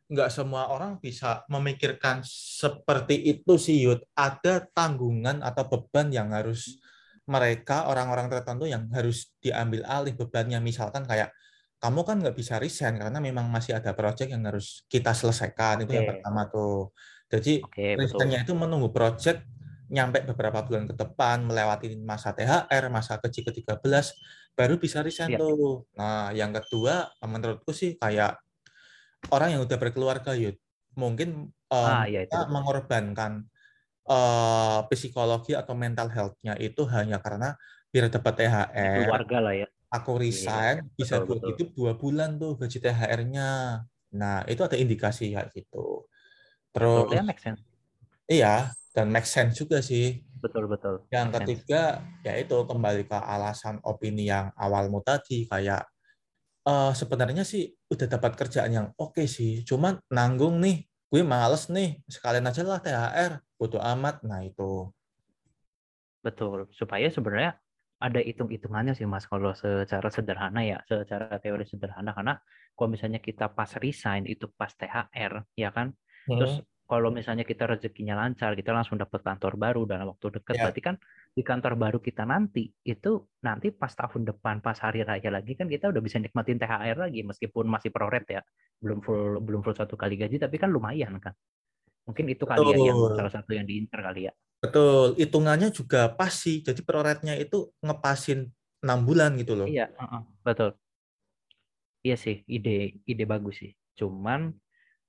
nggak 0.04 0.28
semua 0.28 0.68
orang 0.68 1.00
bisa 1.00 1.42
memikirkan 1.48 2.20
seperti 2.28 3.24
itu 3.24 3.56
sih 3.56 3.88
Yud. 3.88 4.04
Ada 4.12 4.68
tanggungan 4.76 5.40
atau 5.40 5.64
beban 5.64 6.12
yang 6.12 6.28
harus 6.30 6.76
mereka 7.24 7.88
orang-orang 7.88 8.28
tertentu 8.28 8.68
yang 8.68 8.84
harus 8.92 9.32
diambil 9.40 9.80
alih 9.88 10.12
bebannya. 10.12 10.60
Misalkan 10.60 11.08
kayak 11.08 11.32
kamu 11.84 12.00
kan 12.00 12.16
nggak 12.16 12.32
bisa 12.32 12.56
resign 12.56 12.96
karena 12.96 13.20
memang 13.20 13.44
masih 13.52 13.76
ada 13.76 13.92
proyek 13.92 14.32
yang 14.32 14.40
harus 14.48 14.88
kita 14.88 15.12
selesaikan. 15.12 15.84
Okay. 15.84 15.84
Itu 15.84 15.92
yang 16.00 16.08
pertama 16.16 16.48
tuh. 16.48 16.96
Jadi 17.28 17.60
okay, 17.60 17.92
resignnya 18.00 18.40
itu 18.40 18.56
menunggu 18.56 18.88
proyek 18.88 19.44
nyampe 19.92 20.24
beberapa 20.24 20.64
bulan 20.64 20.88
ke 20.88 20.96
depan 20.96 21.44
melewati 21.44 21.92
masa 22.00 22.32
THR, 22.32 22.88
masa 22.88 23.20
kecil 23.20 23.52
ke-13 23.52 23.84
baru 24.56 24.80
bisa 24.80 25.04
resign 25.04 25.36
ya. 25.36 25.44
tuh. 25.44 25.84
Nah, 26.00 26.32
yang 26.32 26.56
kedua 26.56 27.12
menurutku 27.20 27.76
sih 27.76 28.00
kayak 28.00 28.40
orang 29.28 29.52
yang 29.52 29.62
udah 29.68 29.76
berkeluarga 29.76 30.32
yud 30.32 30.56
mungkin 30.96 31.52
um, 31.68 31.84
ah, 31.84 32.08
ya, 32.08 32.24
itu. 32.24 32.32
mengorbankan 32.48 33.44
uh, 34.08 34.86
psikologi 34.88 35.52
atau 35.52 35.74
mental 35.76 36.08
health-nya 36.08 36.54
itu 36.62 36.86
hanya 36.88 37.18
karena 37.18 37.58
biar 37.90 38.08
dapat 38.08 38.32
THR 38.40 39.06
keluarga 39.10 39.38
lah 39.42 39.54
ya 39.58 39.68
aku 39.94 40.18
iya, 40.18 40.22
resign 40.26 40.76
iya, 40.82 40.90
bisa 40.98 41.14
betul, 41.22 41.38
hidup 41.54 41.68
dua 41.78 41.92
bulan 41.94 42.34
tuh 42.34 42.58
gaji 42.58 42.78
THR-nya 42.82 43.50
nah 44.14 44.42
itu 44.50 44.60
ada 44.66 44.74
indikasi 44.74 45.34
ya 45.38 45.46
gitu 45.54 46.06
terus 46.74 47.06
betul, 47.06 47.14
ya, 47.14 47.22
make 47.22 47.42
sense. 47.42 47.62
iya 48.26 48.54
dan 48.90 49.10
make 49.14 49.26
sense 49.26 49.54
juga 49.54 49.78
sih 49.78 50.18
betul 50.42 50.66
betul 50.66 51.06
yang 51.14 51.30
ketiga 51.30 52.02
yaitu 52.26 52.58
kembali 52.66 53.06
ke 53.06 53.18
alasan 53.18 53.78
opini 53.86 54.26
yang 54.26 54.50
awalmu 54.58 54.98
tadi 55.00 55.46
kayak 55.46 55.86
uh, 56.64 56.92
sebenarnya 56.96 57.44
sih 57.46 57.70
udah 57.92 58.06
dapat 58.08 58.32
kerjaan 58.34 58.72
yang 58.72 58.86
oke 58.96 59.14
okay 59.14 59.26
sih. 59.28 59.62
Cuman 59.62 60.00
nanggung 60.10 60.58
nih, 60.58 60.84
gue 61.12 61.22
males 61.22 61.68
nih. 61.70 62.00
Sekalian 62.08 62.48
aja 62.48 62.64
lah 62.64 62.80
THR, 62.80 63.32
butuh 63.60 63.80
amat. 63.94 64.24
Nah 64.24 64.42
itu. 64.42 64.90
Betul. 66.24 66.66
Supaya 66.72 67.06
sebenarnya 67.12 67.60
ada 68.04 68.20
hitung-hitungannya 68.20 68.92
sih 68.92 69.08
Mas 69.08 69.24
kalau 69.24 69.56
secara 69.56 70.12
sederhana 70.12 70.60
ya, 70.60 70.78
secara 70.84 71.40
teori 71.40 71.64
sederhana 71.64 72.12
karena 72.12 72.36
kalau 72.76 72.88
misalnya 72.92 73.24
kita 73.24 73.48
pas 73.56 73.72
resign 73.80 74.28
itu 74.28 74.52
pas 74.52 74.68
THR 74.76 75.48
ya 75.56 75.72
kan. 75.72 75.96
Hmm. 76.28 76.36
Terus 76.36 76.54
kalau 76.84 77.08
misalnya 77.08 77.48
kita 77.48 77.64
rezekinya 77.64 78.12
lancar, 78.12 78.52
kita 78.52 78.76
langsung 78.76 79.00
dapat 79.00 79.24
kantor 79.24 79.56
baru 79.56 79.88
dalam 79.88 80.12
waktu 80.12 80.36
dekat. 80.36 80.52
Yeah. 80.60 80.64
Berarti 80.68 80.80
kan 80.84 80.94
di 81.32 81.40
kantor 81.40 81.80
baru 81.80 81.98
kita 81.98 82.28
nanti 82.28 82.68
itu 82.84 83.24
nanti 83.40 83.72
pas 83.72 83.88
tahun 83.96 84.28
depan, 84.28 84.60
pas 84.60 84.76
hari 84.84 85.00
raya 85.00 85.32
lagi 85.32 85.56
kan 85.56 85.64
kita 85.64 85.88
udah 85.88 86.02
bisa 86.04 86.20
nikmatin 86.20 86.60
THR 86.60 87.08
lagi 87.08 87.24
meskipun 87.24 87.64
masih 87.72 87.88
proret 87.88 88.28
ya, 88.28 88.44
belum 88.84 89.00
full 89.00 89.40
belum 89.40 89.64
full 89.64 89.72
satu 89.72 89.96
kali 89.96 90.20
gaji, 90.20 90.36
tapi 90.36 90.60
kan 90.60 90.68
lumayan 90.68 91.16
kan. 91.24 91.32
Mungkin 92.04 92.24
itu 92.28 92.44
kali 92.44 92.64
ya 92.72 92.92
yang 92.92 92.98
salah 93.16 93.32
satu 93.32 93.50
yang 93.56 93.64
diincar 93.64 94.00
kali 94.04 94.28
ya. 94.28 94.32
Betul, 94.60 95.16
hitungannya 95.20 95.68
juga 95.72 96.08
pas 96.12 96.32
sih. 96.32 96.64
Jadi 96.64 96.80
proretnya 96.80 97.36
itu 97.36 97.72
ngepasin 97.84 98.48
enam 98.84 99.00
bulan 99.04 99.36
gitu 99.40 99.56
loh. 99.56 99.68
Iya, 99.68 99.92
uh 99.96 100.04
-uh, 100.04 100.22
betul. 100.44 100.76
Iya 102.04 102.16
sih, 102.20 102.44
ide 102.44 103.00
ide 103.08 103.24
bagus 103.24 103.64
sih. 103.64 103.72
Cuman 103.96 104.52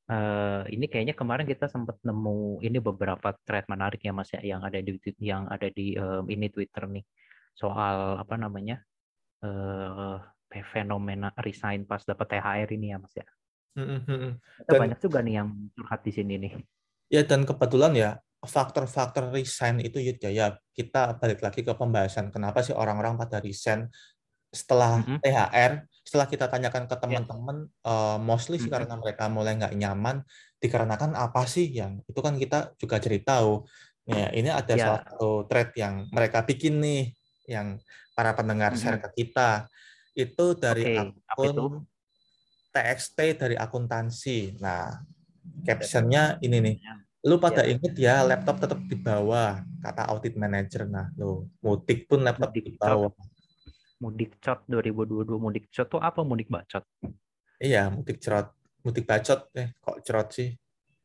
uh, 0.07 0.63
ini 0.71 0.87
kayaknya 0.87 1.15
kemarin 1.15 1.43
kita 1.43 1.67
sempat 1.67 1.99
nemu 2.03 2.63
ini 2.63 2.79
beberapa 2.79 3.35
thread 3.43 3.67
menarik 3.67 3.99
ya 3.99 4.15
Mas 4.15 4.31
ya 4.31 4.39
yang 4.43 4.61
ada 4.63 4.79
di 4.79 4.95
yang 5.19 5.51
ada 5.51 5.67
di 5.67 5.99
um, 5.99 6.23
ini 6.31 6.47
Twitter 6.47 6.87
nih 6.87 7.03
soal 7.55 8.19
apa 8.19 8.35
namanya 8.35 8.83
uh, 9.43 10.19
fenomena 10.71 11.35
resign 11.41 11.83
pas 11.83 12.03
dapat 12.03 12.39
THR 12.39 12.69
ini 12.75 12.95
ya 12.95 12.97
Mas 12.99 13.13
ya. 13.15 13.27
Mm-hmm. 13.75 14.31
Dan, 14.71 14.79
banyak 14.79 14.99
juga 15.03 15.19
nih 15.19 15.43
yang 15.43 15.51
curhat 15.75 15.99
di 16.07 16.11
sini 16.15 16.39
nih. 16.39 16.53
Ya 17.11 17.21
dan 17.21 17.45
kebetulan 17.45 17.93
ya 17.93 18.11
faktor-faktor 18.45 19.33
resign 19.33 19.81
itu 19.81 19.97
ya, 19.97 20.13
ya 20.29 20.47
kita 20.73 21.17
balik 21.17 21.41
lagi 21.41 21.65
ke 21.65 21.73
pembahasan 21.73 22.29
kenapa 22.29 22.61
sih 22.61 22.77
orang-orang 22.77 23.17
pada 23.17 23.41
resign 23.41 23.89
setelah 24.55 25.03
mm-hmm. 25.03 25.19
THR, 25.19 25.71
setelah 26.07 26.27
kita 26.31 26.45
tanyakan 26.47 26.87
ke 26.87 26.95
ya. 26.95 26.99
teman-teman, 27.03 27.57
yeah. 27.67 27.91
uh, 27.91 28.17
mostly 28.17 28.55
sih 28.55 28.71
mm-hmm. 28.71 28.87
karena 28.87 28.95
mereka 28.95 29.23
mulai 29.27 29.59
nggak 29.59 29.75
nyaman, 29.75 30.23
dikarenakan 30.63 31.11
apa 31.19 31.43
sih 31.43 31.67
yang 31.67 31.99
itu 32.07 32.19
kan 32.23 32.39
kita 32.39 32.71
juga 32.79 32.95
cari 33.03 33.19
tahu. 33.19 33.67
Ya, 34.05 34.29
ini 34.31 34.53
ada 34.53 34.69
yeah. 34.69 34.79
salah 34.79 35.01
satu 35.03 35.49
thread 35.49 35.75
yang 35.75 36.07
mereka 36.13 36.45
bikin 36.47 36.79
nih, 36.79 37.11
yang 37.51 37.75
para 38.15 38.31
pendengar 38.31 38.73
mm-hmm. 38.73 38.95
share 38.95 39.01
ke 39.03 39.09
kita. 39.25 39.67
Itu 40.15 40.55
dari 40.55 40.95
okay. 40.95 41.11
akun 41.35 41.83
TXT 42.71 43.19
dari 43.35 43.55
akuntansi. 43.59 44.55
Nah, 44.63 44.87
captionnya 45.65 46.37
ini 46.45 46.57
nih. 46.61 46.75
Lu 47.25 47.41
pada 47.41 47.65
yeah. 47.65 47.73
inget 47.73 47.93
ya 47.97 48.15
laptop 48.21 48.61
tetap 48.61 48.79
di 48.85 48.97
bawah, 49.01 49.65
kata 49.81 50.13
audit 50.13 50.37
manager. 50.37 50.85
Nah, 50.85 51.09
lo 51.17 51.49
mutik 51.65 52.05
pun 52.05 52.21
laptop 52.21 52.53
di 52.53 52.77
bawah. 52.77 53.09
Mudik 53.95 54.43
Cot 54.43 54.67
2022 54.67 55.39
Mudik 55.39 55.71
Cot 55.71 55.87
tuh 55.87 56.01
apa 56.03 56.21
mudik 56.21 56.51
bacot? 56.51 56.83
Iya, 57.57 57.87
mudik 57.89 58.19
cerot. 58.19 58.51
Mudik 58.85 59.07
bacot 59.07 59.49
eh 59.55 59.73
kok 59.81 60.03
cerot 60.05 60.29
sih? 60.29 60.49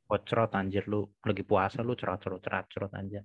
Kok 0.05 0.21
cerot 0.27 0.51
anjir 0.59 0.85
lu 0.91 1.07
lagi 1.23 1.47
puasa 1.47 1.81
lu 1.81 1.95
cerot 1.95 2.19
cerot 2.21 2.43
cerot 2.43 2.67
cerot 2.69 2.93
aja. 2.93 3.23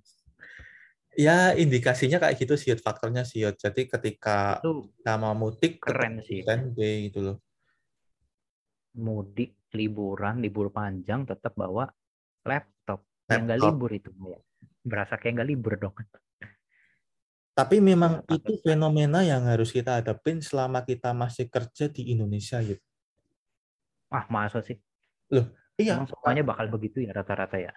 Ya, 1.16 1.56
indikasinya 1.56 2.20
kayak 2.20 2.36
gitu 2.40 2.54
sih 2.60 2.76
faktornya 2.76 3.24
sih. 3.24 3.44
Jadi 3.44 3.88
ketika 3.88 4.60
itu 4.60 4.92
nama 5.00 5.32
mudik 5.32 5.80
keren 5.80 6.20
sih. 6.24 6.44
B 6.44 7.10
gitu 7.10 7.20
loh. 7.24 7.36
Mudik, 8.96 9.56
liburan, 9.76 10.40
libur 10.40 10.72
panjang 10.72 11.28
tetap 11.28 11.52
bawa 11.52 11.86
laptop. 12.48 12.76
laptop. 12.86 13.34
Yang 13.34 13.42
nggak 13.42 13.60
libur 13.66 13.90
itu 13.90 14.10
ya. 14.30 14.38
Berasa 14.86 15.14
kayak 15.18 15.42
nggak 15.42 15.50
libur 15.50 15.74
dong. 15.78 15.94
Tapi 17.56 17.80
memang 17.80 18.20
itu 18.28 18.60
fenomena 18.60 19.24
yang 19.24 19.48
harus 19.48 19.72
kita 19.72 19.98
hadapin 19.98 20.44
selama 20.44 20.84
kita 20.84 21.16
masih 21.16 21.48
kerja 21.48 21.88
di 21.88 22.12
Indonesia, 22.12 22.60
gitu. 22.60 22.84
Ah, 24.12 24.28
masa 24.28 24.60
sih? 24.60 24.76
Loh, 25.32 25.48
iya. 25.80 25.96
Emang 25.96 26.06
semuanya 26.12 26.44
bakal 26.44 26.68
begitu 26.68 27.00
ya 27.00 27.16
rata-rata 27.16 27.56
ya? 27.56 27.72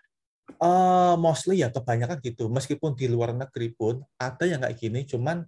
Uh, 0.59 1.15
mostly 1.15 1.63
ya 1.63 1.71
kebanyakan 1.71 2.19
gitu. 2.19 2.51
Meskipun 2.51 2.91
di 2.93 3.07
luar 3.07 3.31
negeri 3.31 3.71
pun 3.71 4.03
ada 4.19 4.43
yang 4.43 4.59
kayak 4.59 4.77
gini, 4.77 5.07
cuman 5.07 5.47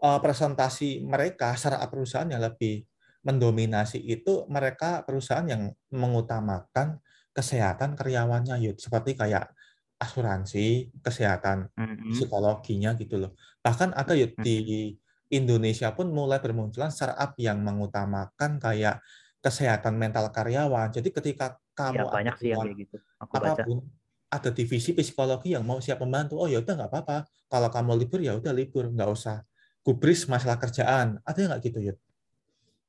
uh, 0.00 0.18
presentasi 0.24 1.04
mereka 1.04 1.52
secara 1.54 1.84
perusahaan 1.84 2.32
yang 2.32 2.40
lebih 2.40 2.80
mendominasi 3.26 3.98
itu 3.98 4.46
mereka 4.46 5.02
perusahaan 5.02 5.42
yang 5.42 5.74
mengutamakan 5.90 7.02
kesehatan 7.34 7.98
karyawannya, 7.98 8.54
yuk 8.62 8.78
seperti 8.78 9.18
kayak 9.18 9.50
asuransi, 9.98 10.94
kesehatan, 11.02 11.66
mm-hmm. 11.74 12.14
psikologinya 12.14 12.94
gitu 12.94 13.18
loh. 13.18 13.34
Bahkan 13.60 13.98
ada 13.98 14.14
ya 14.14 14.30
di 14.30 14.94
Indonesia 15.26 15.90
pun 15.90 16.14
mulai 16.14 16.38
bermunculan 16.38 16.94
startup 16.94 17.34
yang 17.36 17.58
mengutamakan 17.66 18.62
kayak 18.62 19.02
kesehatan 19.42 19.98
mental 19.98 20.30
karyawan. 20.30 20.94
Jadi 20.94 21.10
ketika 21.10 21.58
kamu 21.74 22.06
ya, 22.06 22.12
banyak 22.12 22.34
sih 22.38 22.48
yang 22.54 22.62
kayak 22.62 22.76
gitu. 22.78 22.96
Aku 23.18 23.32
apa 23.42 23.66
pun 23.66 23.78
baca. 23.82 24.36
ada 24.38 24.50
divisi 24.54 24.94
psikologi 24.94 25.58
yang 25.58 25.66
mau 25.66 25.82
siap 25.82 25.98
membantu. 25.98 26.38
Oh 26.38 26.46
ya 26.46 26.62
udah 26.62 26.74
nggak 26.78 26.90
apa-apa. 26.94 27.26
Kalau 27.50 27.68
kamu 27.74 27.92
libur 28.06 28.20
ya 28.22 28.38
udah 28.38 28.52
libur, 28.54 28.86
nggak 28.86 29.10
usah 29.10 29.42
gubris 29.82 30.30
masalah 30.30 30.62
kerjaan. 30.62 31.18
Ada 31.26 31.52
nggak 31.52 31.60
gitu 31.66 31.78
Yud? 31.90 31.98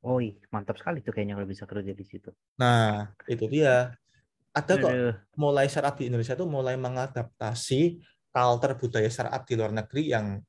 Oh, 0.06 0.22
mantap 0.54 0.78
sekali 0.78 1.02
tuh 1.02 1.12
kayaknya 1.12 1.36
kalau 1.42 1.50
bisa 1.50 1.66
kerja 1.66 1.92
di 1.92 2.06
situ. 2.06 2.30
Nah, 2.62 3.12
itu 3.26 3.50
dia 3.50 3.98
ada 4.54 4.74
kok 4.78 4.94
mulai 5.38 5.70
startup 5.70 5.98
di 5.98 6.10
Indonesia 6.10 6.38
tuh 6.38 6.50
mulai 6.50 6.78
mengadaptasi 6.78 8.02
culture 8.30 8.74
budaya 8.78 9.10
startup 9.10 9.44
di 9.46 9.54
luar 9.58 9.74
negeri 9.74 10.04
yang 10.14 10.42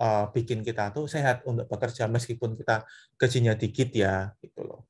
uh, 0.00 0.24
bikin 0.32 0.64
kita 0.64 0.92
tuh 0.92 1.04
sehat 1.08 1.44
untuk 1.44 1.68
bekerja 1.68 2.08
meskipun 2.08 2.56
kita 2.56 2.84
gajinya 3.20 3.52
dikit 3.52 3.92
ya 3.92 4.32
gitu 4.40 4.60
loh. 4.64 4.80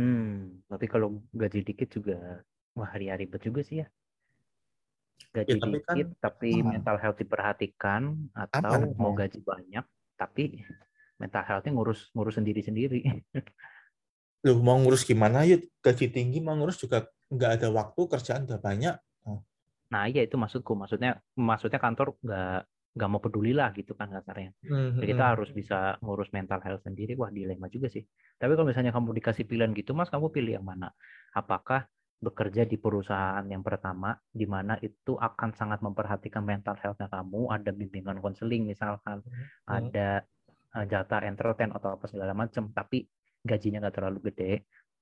Hmm, 0.00 0.64
tapi 0.64 0.88
kalau 0.88 1.20
gaji 1.32 1.60
dikit 1.60 1.88
juga 1.92 2.40
wah 2.72 2.88
hari-hari 2.88 3.28
ribet 3.28 3.40
juga 3.44 3.60
sih 3.64 3.84
ya. 3.84 3.88
Gaji 5.30 5.56
ya, 5.56 5.60
tapi 5.60 5.76
dikit 5.76 6.08
kan, 6.16 6.24
tapi 6.24 6.50
mental 6.64 6.96
health 6.96 7.18
diperhatikan 7.20 8.02
atau 8.32 8.76
apa, 8.80 8.96
mau 8.96 9.12
gaji 9.12 9.40
banyak 9.44 9.84
tapi 10.16 10.60
mental 11.20 11.44
health-nya 11.44 11.72
ngurus 11.76 12.08
ngurus 12.16 12.40
sendiri-sendiri. 12.40 13.04
lu 14.48 14.52
mau 14.66 14.80
ngurus 14.80 15.04
gimana 15.04 15.44
yuk 15.44 15.68
gaji 15.84 16.08
tinggi 16.08 16.40
mau 16.40 16.56
ngurus 16.56 16.80
juga 16.80 17.04
nggak 17.30 17.50
ada 17.60 17.68
waktu 17.70 18.00
kerjaan 18.10 18.48
udah 18.48 18.58
banyak 18.58 18.96
oh. 19.28 19.44
nah 19.92 20.08
iya 20.10 20.26
itu 20.26 20.34
maksudku 20.34 20.74
maksudnya 20.74 21.20
maksudnya 21.38 21.78
kantor 21.78 22.18
nggak 22.24 22.60
nggak 22.90 23.08
mau 23.10 23.22
peduli 23.22 23.54
lah 23.54 23.70
gitu 23.70 23.94
kan 23.94 24.10
kasarnya 24.10 24.50
mm-hmm. 24.66 24.98
Jadi 24.98 25.06
kita 25.14 25.22
hmm. 25.22 25.32
harus 25.38 25.50
bisa 25.54 25.94
ngurus 26.02 26.34
mental 26.34 26.58
health 26.58 26.82
sendiri 26.82 27.14
wah 27.14 27.30
dilema 27.30 27.70
juga 27.70 27.86
sih 27.86 28.02
tapi 28.34 28.58
kalau 28.58 28.66
misalnya 28.66 28.90
kamu 28.90 29.14
dikasih 29.22 29.46
pilihan 29.46 29.70
gitu 29.78 29.94
mas 29.94 30.10
kamu 30.10 30.34
pilih 30.34 30.58
yang 30.58 30.66
mana 30.66 30.90
apakah 31.30 31.86
bekerja 32.20 32.68
di 32.68 32.76
perusahaan 32.76 33.46
yang 33.48 33.64
pertama 33.64 34.12
di 34.28 34.44
mana 34.44 34.76
itu 34.82 35.16
akan 35.16 35.56
sangat 35.56 35.80
memperhatikan 35.80 36.44
mental 36.44 36.76
health-nya 36.76 37.08
kamu 37.08 37.48
ada 37.48 37.70
bimbingan 37.70 38.18
konseling 38.18 38.66
misalkan 38.66 39.22
mm-hmm. 39.22 39.46
ada 39.70 40.26
jatah 40.74 41.26
entertain 41.26 41.74
atau 41.74 41.98
apa 41.98 42.06
segala 42.06 42.32
macam 42.32 42.70
tapi 42.70 43.06
gajinya 43.42 43.82
nggak 43.82 43.96
terlalu 43.96 44.18
gede. 44.30 44.52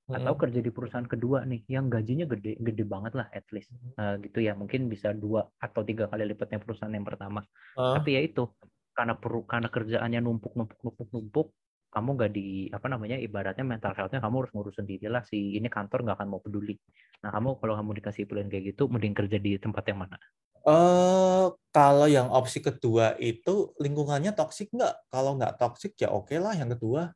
Atau 0.09 0.41
kerja 0.41 0.57
di 0.57 0.73
perusahaan 0.73 1.05
kedua 1.05 1.45
nih 1.45 1.69
yang 1.69 1.85
gajinya 1.85 2.25
gede 2.25 2.57
gede 2.57 2.81
banget 2.81 3.13
lah 3.13 3.29
at 3.29 3.45
least. 3.53 3.69
Uh, 3.93 4.17
gitu 4.25 4.41
ya 4.41 4.57
mungkin 4.57 4.89
bisa 4.89 5.13
dua 5.13 5.45
atau 5.61 5.85
tiga 5.85 6.09
kali 6.09 6.25
lipatnya 6.25 6.57
perusahaan 6.57 6.89
yang 6.89 7.05
pertama. 7.05 7.45
Uh. 7.77 7.93
tapi 8.01 8.17
ya 8.17 8.21
itu 8.25 8.49
karena 8.97 9.13
perlu 9.13 9.45
karena 9.45 9.69
kerjaannya 9.69 10.19
numpuk 10.25 10.57
numpuk 10.57 10.81
numpuk 10.81 11.07
numpuk 11.13 11.47
kamu 11.89 12.09
nggak 12.21 12.31
di 12.33 12.69
apa 12.69 12.85
namanya 12.85 13.17
ibaratnya 13.17 13.65
mental 13.65 13.97
healthnya 13.97 14.21
kamu 14.21 14.45
harus 14.45 14.51
ngurus 14.53 14.75
sendiri 14.77 15.05
lah. 15.09 15.25
Si 15.25 15.57
ini 15.57 15.69
kantor 15.69 16.05
nggak 16.05 16.17
akan 16.21 16.29
mau 16.29 16.41
peduli. 16.41 16.77
Nah 17.25 17.29
kamu 17.33 17.61
kalau 17.61 17.73
kamu 17.77 17.91
dikasih 18.01 18.25
pilihan 18.29 18.49
kayak 18.49 18.73
gitu 18.73 18.89
mending 18.89 19.13
kerja 19.17 19.37
di 19.41 19.57
tempat 19.57 19.83
yang 19.89 20.05
mana? 20.05 20.17
Uh, 20.65 21.53
kalau 21.69 22.09
yang 22.09 22.27
opsi 22.33 22.65
kedua 22.65 23.13
itu 23.21 23.73
lingkungannya 23.77 24.33
toksik 24.33 24.73
nggak? 24.73 25.09
Kalau 25.13 25.37
nggak 25.37 25.57
toksik 25.61 25.93
ya 26.01 26.09
oke 26.09 26.33
okay 26.33 26.37
lah 26.41 26.57
yang 26.57 26.73
kedua 26.73 27.13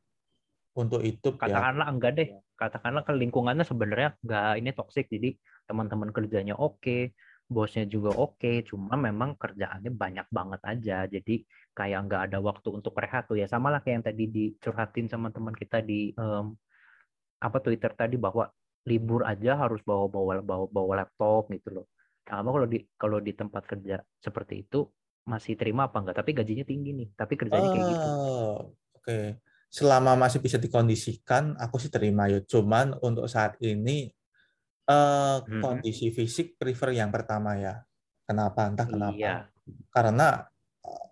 untuk 0.74 1.00
hidup 1.06 1.38
ya. 1.38 1.40
katakanlah 1.46 1.86
ya. 1.86 1.92
enggak 1.94 2.12
deh 2.18 2.28
katakanlah 2.54 3.02
ke 3.06 3.12
lingkungannya 3.14 3.64
sebenarnya 3.66 4.10
enggak 4.26 4.52
ini 4.58 4.70
toksik 4.74 5.06
jadi 5.06 5.30
teman-teman 5.70 6.10
kerjanya 6.10 6.54
oke 6.58 7.14
bosnya 7.46 7.86
juga 7.86 8.10
oke 8.14 8.66
cuma 8.66 8.98
memang 8.98 9.38
kerjaannya 9.38 9.90
banyak 9.94 10.26
banget 10.34 10.60
aja 10.66 10.98
jadi 11.06 11.34
kayak 11.74 11.98
nggak 12.10 12.22
ada 12.30 12.38
waktu 12.42 12.68
untuk 12.74 12.94
rehat 12.98 13.30
tuh 13.30 13.38
ya 13.38 13.46
sama 13.46 13.70
lah 13.70 13.80
kayak 13.82 14.02
yang 14.02 14.06
tadi 14.06 14.24
dicurhatin 14.26 15.06
sama 15.06 15.30
teman 15.30 15.54
kita 15.54 15.78
di 15.82 16.10
um, 16.18 16.54
apa 17.38 17.58
Twitter 17.62 17.92
tadi 17.94 18.16
bahwa 18.18 18.50
libur 18.88 19.22
aja 19.24 19.56
harus 19.56 19.80
bawa 19.84 20.10
bawa 20.10 20.40
bawa 20.40 20.66
bawa 20.68 20.92
laptop 21.04 21.52
gitu 21.52 21.80
loh 21.82 21.86
sama 22.24 22.48
kalau 22.50 22.66
di 22.68 22.78
kalau 22.96 23.18
di 23.20 23.32
tempat 23.36 23.62
kerja 23.68 24.00
seperti 24.20 24.64
itu 24.64 24.88
masih 25.24 25.56
terima 25.56 25.88
apa 25.88 26.00
enggak 26.00 26.20
tapi 26.20 26.36
gajinya 26.36 26.64
tinggi 26.64 26.90
nih 26.92 27.08
tapi 27.16 27.36
kerjanya 27.36 27.68
kayak 27.68 27.84
gitu 27.88 28.08
oh, 28.08 28.72
oke 28.96 29.04
okay 29.04 29.36
selama 29.74 30.14
masih 30.14 30.38
bisa 30.38 30.54
dikondisikan, 30.54 31.58
aku 31.58 31.82
sih 31.82 31.90
terima 31.90 32.30
ya. 32.30 32.38
Cuman 32.46 32.94
untuk 33.02 33.26
saat 33.26 33.58
ini 33.58 34.06
uh, 34.86 35.42
hmm. 35.42 35.58
kondisi 35.58 36.14
fisik 36.14 36.54
prefer 36.54 36.94
yang 36.94 37.10
pertama 37.10 37.58
ya. 37.58 37.82
Kenapa? 38.22 38.70
Entah 38.70 38.86
kenapa. 38.86 39.18
Iya. 39.18 39.50
Karena 39.90 40.46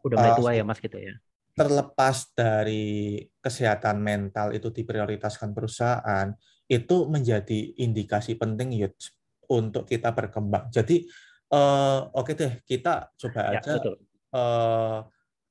udah 0.06 0.14
mulai 0.14 0.30
uh, 0.30 0.38
tua 0.38 0.50
ya 0.54 0.62
mas 0.62 0.78
gitu 0.78 0.94
ya. 0.94 1.18
Terlepas 1.58 2.30
dari 2.32 3.18
kesehatan 3.42 3.98
mental 3.98 4.54
itu 4.54 4.70
diprioritaskan 4.70 5.50
perusahaan, 5.52 6.30
itu 6.70 6.96
menjadi 7.10 7.76
indikasi 7.82 8.38
penting 8.38 8.78
ya 8.78 8.88
untuk 9.50 9.88
kita 9.88 10.14
berkembang. 10.14 10.70
Jadi 10.70 11.06
uh, 11.50 12.06
oke 12.14 12.32
okay 12.32 12.34
deh 12.38 12.52
kita 12.62 13.10
coba 13.16 13.40
ya, 13.58 13.60
aja 13.60 13.74
Uh, 14.32 15.04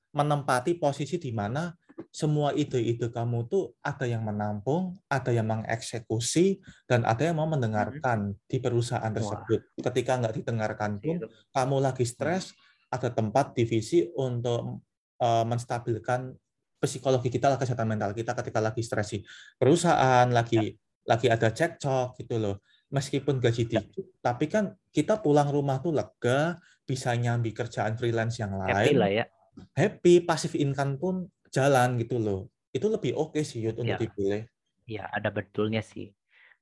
menempati 0.09 0.73
posisi 0.81 1.21
di 1.21 1.29
mana 1.29 1.69
semua 2.09 2.49
ide-ide 2.57 3.13
kamu 3.13 3.45
tuh 3.45 3.77
ada 3.85 4.09
yang 4.09 4.25
menampung, 4.25 4.97
ada 5.05 5.29
yang 5.29 5.45
mengeksekusi, 5.45 6.57
dan 6.89 7.05
ada 7.05 7.29
yang 7.29 7.37
mau 7.37 7.45
hmm. 7.45 7.61
mendengarkan 7.61 8.33
di 8.49 8.57
perusahaan 8.57 9.13
tersebut. 9.13 9.59
Wah. 9.61 9.83
Ketika 9.85 10.17
nggak 10.17 10.35
didengarkan 10.41 10.97
pun, 10.97 11.29
kamu 11.53 11.75
lagi 11.77 12.01
hmm. 12.01 12.11
stres, 12.11 12.57
ada 12.89 13.13
tempat 13.13 13.53
divisi 13.53 14.09
untuk 14.17 14.81
uh, 15.21 15.45
menstabilkan 15.45 16.33
psikologi 16.81 17.29
kita, 17.29 17.53
kesehatan 17.61 17.85
mental 17.85 18.11
kita 18.17 18.33
ketika 18.33 18.59
lagi 18.59 18.81
stres 18.81 19.13
sih. 19.13 19.21
Perusahaan 19.61 20.25
lagi 20.33 20.57
ya. 20.57 20.73
lagi 21.05 21.27
ada 21.29 21.53
cekcok 21.53 22.17
gitu 22.17 22.41
loh. 22.41 22.65
Meskipun 22.91 23.39
gaji 23.39 23.71
ya. 23.71 23.79
dikit, 23.79 24.19
tapi 24.19 24.51
kan 24.51 24.75
kita 24.91 25.23
pulang 25.23 25.47
rumah 25.47 25.79
tuh 25.79 25.95
lega, 25.95 26.59
bisa 26.83 27.15
nyambi 27.15 27.55
kerjaan 27.55 27.95
freelance 27.95 28.43
yang 28.43 28.51
lain. 28.51 28.75
Happy 28.75 28.93
lah 28.99 29.09
ya. 29.09 29.25
Happy, 29.71 30.19
passive 30.19 30.59
income 30.59 30.99
pun 30.99 31.15
jalan 31.47 31.95
gitu 31.95 32.19
loh. 32.19 32.51
Itu 32.75 32.91
lebih 32.91 33.15
oke 33.15 33.39
okay 33.39 33.43
sih 33.47 33.63
Yud 33.63 33.79
untuk 33.79 33.95
ya. 33.95 33.99
dipilih. 33.99 34.43
Ya, 34.87 35.07
ada 35.07 35.31
betulnya 35.31 35.79
sih. 35.79 36.11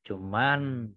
Cuman 0.06 0.90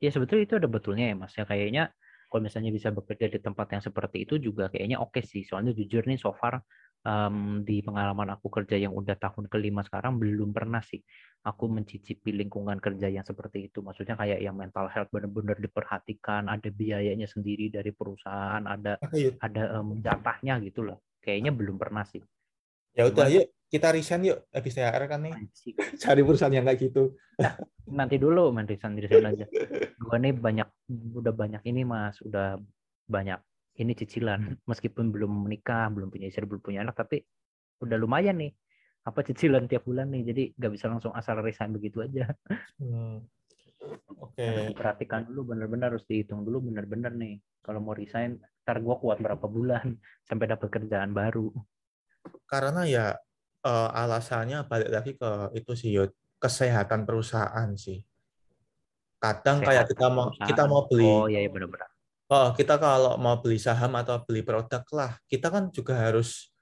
ya 0.00 0.08
sebetulnya 0.08 0.44
itu 0.48 0.56
ada 0.56 0.68
betulnya 0.68 1.12
ya 1.12 1.16
Mas. 1.16 1.36
Ya 1.36 1.44
kayaknya 1.44 1.92
kalau 2.32 2.40
misalnya 2.44 2.72
bisa 2.72 2.88
bekerja 2.88 3.28
di 3.28 3.40
tempat 3.40 3.68
yang 3.72 3.82
seperti 3.84 4.24
itu 4.24 4.40
juga 4.40 4.72
kayaknya 4.72 4.96
oke 4.96 5.20
okay 5.20 5.24
sih. 5.24 5.44
Soalnya 5.44 5.76
jujur 5.76 6.08
nih 6.08 6.16
so 6.16 6.32
far 6.32 6.64
um, 7.04 7.62
di 7.62 7.84
pengalaman 7.84 8.34
aku 8.34 8.48
kerja 8.50 8.80
yang 8.80 8.96
udah 8.96 9.14
tahun 9.20 9.46
kelima 9.52 9.84
sekarang 9.84 10.16
belum 10.16 10.50
pernah 10.50 10.80
sih 10.80 11.00
aku 11.44 11.68
mencicipi 11.68 12.32
lingkungan 12.32 12.80
kerja 12.80 13.12
yang 13.12 13.22
seperti 13.22 13.68
itu. 13.68 13.84
Maksudnya 13.84 14.16
kayak 14.16 14.40
yang 14.40 14.56
mental 14.56 14.88
health 14.88 15.12
benar-benar 15.12 15.60
diperhatikan, 15.60 16.48
ada 16.48 16.68
biayanya 16.72 17.28
sendiri 17.28 17.68
dari 17.68 17.92
perusahaan, 17.92 18.64
ada 18.64 18.96
ada 19.44 19.62
um, 19.78 20.00
jatahnya 20.00 20.58
gitu 20.64 20.88
loh. 20.88 21.04
Kayaknya 21.20 21.52
belum 21.52 21.76
pernah 21.76 22.08
sih. 22.08 22.24
Ya 22.96 23.10
udah, 23.10 23.28
yuk 23.28 23.52
kita 23.68 23.92
resign 23.92 24.24
yuk 24.24 24.38
habis 24.48 24.72
THR 24.72 25.04
kan 25.04 25.20
nih. 25.20 25.34
Cari 26.02 26.22
perusahaan 26.24 26.54
yang 26.54 26.64
kayak 26.64 26.80
gitu. 26.80 27.12
Nah, 27.36 27.54
nanti 27.92 28.16
dulu 28.16 28.48
main 28.48 28.64
resign 28.64 28.96
resign 28.96 29.28
aja. 29.28 29.46
Gua 30.00 30.16
nih 30.16 30.32
banyak 30.32 30.68
udah 31.20 31.32
banyak 31.36 31.62
ini 31.68 31.84
Mas, 31.84 32.16
udah 32.24 32.56
banyak 33.04 33.36
ini 33.80 33.92
cicilan 33.94 34.40
meskipun 34.70 35.10
belum 35.10 35.48
menikah, 35.48 35.90
belum 35.90 36.10
punya 36.10 36.30
istri, 36.30 36.46
belum 36.46 36.62
punya 36.62 36.82
anak 36.86 36.94
tapi 36.98 37.22
udah 37.82 37.96
lumayan 37.98 38.38
nih 38.38 38.52
apa 39.04 39.20
cicilan 39.20 39.68
tiap 39.68 39.84
bulan 39.84 40.08
nih 40.08 40.22
jadi 40.32 40.42
nggak 40.56 40.72
bisa 40.72 40.88
langsung 40.88 41.12
asal 41.12 41.36
resign 41.44 41.76
begitu 41.76 42.00
aja 42.00 42.24
hmm. 42.80 43.20
oke 44.16 44.32
okay. 44.32 44.72
perhatikan 44.72 45.28
dulu 45.28 45.52
benar-benar 45.52 45.92
harus 45.92 46.08
dihitung 46.08 46.40
dulu 46.40 46.72
benar-benar 46.72 47.12
nih 47.12 47.36
kalau 47.60 47.84
mau 47.84 47.92
resign 47.92 48.40
ntar 48.64 48.80
gua 48.80 48.96
kuat 48.96 49.20
berapa 49.20 49.44
bulan 49.44 49.92
sampai 50.28 50.48
dapat 50.48 50.72
kerjaan 50.72 51.12
baru 51.12 51.52
karena 52.48 52.88
ya 52.88 53.06
uh, 53.64 53.88
alasannya 53.90 54.68
balik 54.68 54.90
lagi 54.92 55.12
ke 55.16 55.30
itu 55.56 55.72
sih 55.74 55.90
Yud, 55.96 56.12
kesehatan 56.38 57.08
perusahaan 57.08 57.68
sih. 57.74 58.04
Kadang 59.18 59.64
Sehat 59.64 59.88
kayak 59.88 59.96
kita 59.96 60.06
mau 60.12 60.26
kita 60.30 60.62
mau 60.68 60.84
beli 60.84 61.08
Oh 61.08 61.26
iya, 61.26 61.40
iya 61.40 61.50
benar-benar. 61.50 61.88
Oh, 62.30 62.48
kita 62.56 62.80
kalau 62.80 63.20
mau 63.20 63.40
beli 63.42 63.60
saham 63.60 63.92
atau 63.98 64.22
beli 64.24 64.40
produk 64.40 64.84
lah, 64.94 65.12
kita 65.28 65.52
kan 65.52 65.68
juga 65.74 65.98
harus 65.98 66.54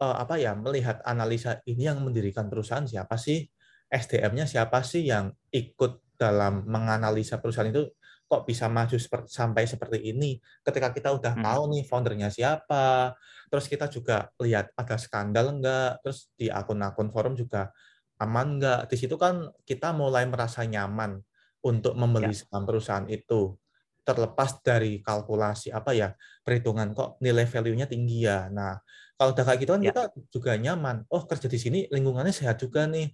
uh, 0.00 0.16
apa 0.16 0.40
ya 0.40 0.56
melihat 0.56 1.04
analisa 1.04 1.60
ini 1.68 1.88
yang 1.88 2.00
mendirikan 2.00 2.48
perusahaan 2.48 2.86
siapa 2.88 3.20
sih, 3.20 3.44
SDM-nya 3.90 4.46
siapa 4.48 4.80
sih 4.80 5.10
yang 5.10 5.34
ikut 5.52 6.16
dalam 6.16 6.68
menganalisa 6.68 7.40
perusahaan 7.40 7.72
itu 7.72 7.88
kok 8.30 8.46
bisa 8.46 8.70
maju 8.70 8.94
seperti, 8.94 9.28
sampai 9.34 9.66
seperti 9.66 9.98
ini. 10.06 10.38
Ketika 10.62 10.94
kita 10.94 11.10
udah 11.10 11.34
hmm. 11.34 11.42
tahu 11.42 11.62
nih 11.74 11.82
foundernya 11.82 12.28
siapa, 12.30 13.18
terus 13.50 13.66
kita 13.66 13.90
juga 13.90 14.30
lihat 14.38 14.70
ada 14.78 14.94
skandal 14.94 15.58
enggak, 15.58 15.98
terus 16.06 16.30
di 16.38 16.46
akun-akun 16.46 17.10
forum 17.10 17.34
juga 17.34 17.74
aman 18.22 18.60
enggak. 18.60 18.86
Di 18.86 18.96
situ 19.00 19.18
kan 19.18 19.50
kita 19.66 19.90
mulai 19.90 20.30
merasa 20.30 20.62
nyaman 20.62 21.18
untuk 21.66 21.98
membeli 21.98 22.30
ya. 22.30 22.46
saham 22.46 22.62
perusahaan 22.62 23.08
itu 23.10 23.58
terlepas 24.02 24.60
dari 24.64 25.00
kalkulasi 25.04 25.70
apa 25.70 25.92
ya 25.92 26.08
perhitungan 26.42 26.90
kok 26.96 27.20
nilai 27.22 27.46
value-nya 27.46 27.86
tinggi 27.86 28.26
ya. 28.26 28.48
Nah, 28.48 28.76
kalau 29.14 29.36
udah 29.36 29.44
kayak 29.44 29.60
gitu 29.62 29.72
kan 29.76 29.82
ya. 29.84 29.92
kita 29.92 30.02
juga 30.32 30.52
nyaman. 30.56 31.04
Oh, 31.12 31.24
kerja 31.28 31.46
di 31.46 31.58
sini 31.60 31.78
lingkungannya 31.92 32.32
sehat 32.32 32.60
juga 32.60 32.88
nih. 32.88 33.12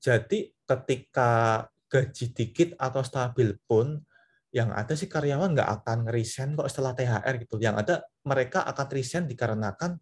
Jadi 0.00 0.52
ketika 0.64 1.30
gaji 1.90 2.26
dikit 2.32 2.70
atau 2.78 3.02
stabil 3.02 3.56
pun 3.66 4.00
yang 4.50 4.74
ada 4.74 4.94
sih 4.98 5.06
karyawan 5.06 5.54
nggak 5.54 5.70
akan 5.82 5.98
resign 6.10 6.58
kok 6.58 6.68
setelah 6.70 6.94
THR 6.94 7.34
gitu. 7.42 7.56
Yang 7.58 7.76
ada 7.86 7.94
mereka 8.26 8.66
akan 8.66 8.86
resign 8.92 9.24
dikarenakan 9.26 9.98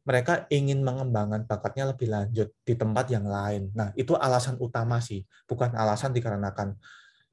mereka 0.00 0.48
ingin 0.48 0.80
mengembangkan 0.80 1.44
bakatnya 1.44 1.92
lebih 1.92 2.08
lanjut 2.08 2.48
di 2.64 2.74
tempat 2.74 3.12
yang 3.12 3.28
lain. 3.28 3.68
Nah, 3.76 3.92
itu 3.94 4.16
alasan 4.16 4.56
utama 4.56 4.96
sih, 4.98 5.22
bukan 5.44 5.76
alasan 5.76 6.16
dikarenakan 6.16 6.72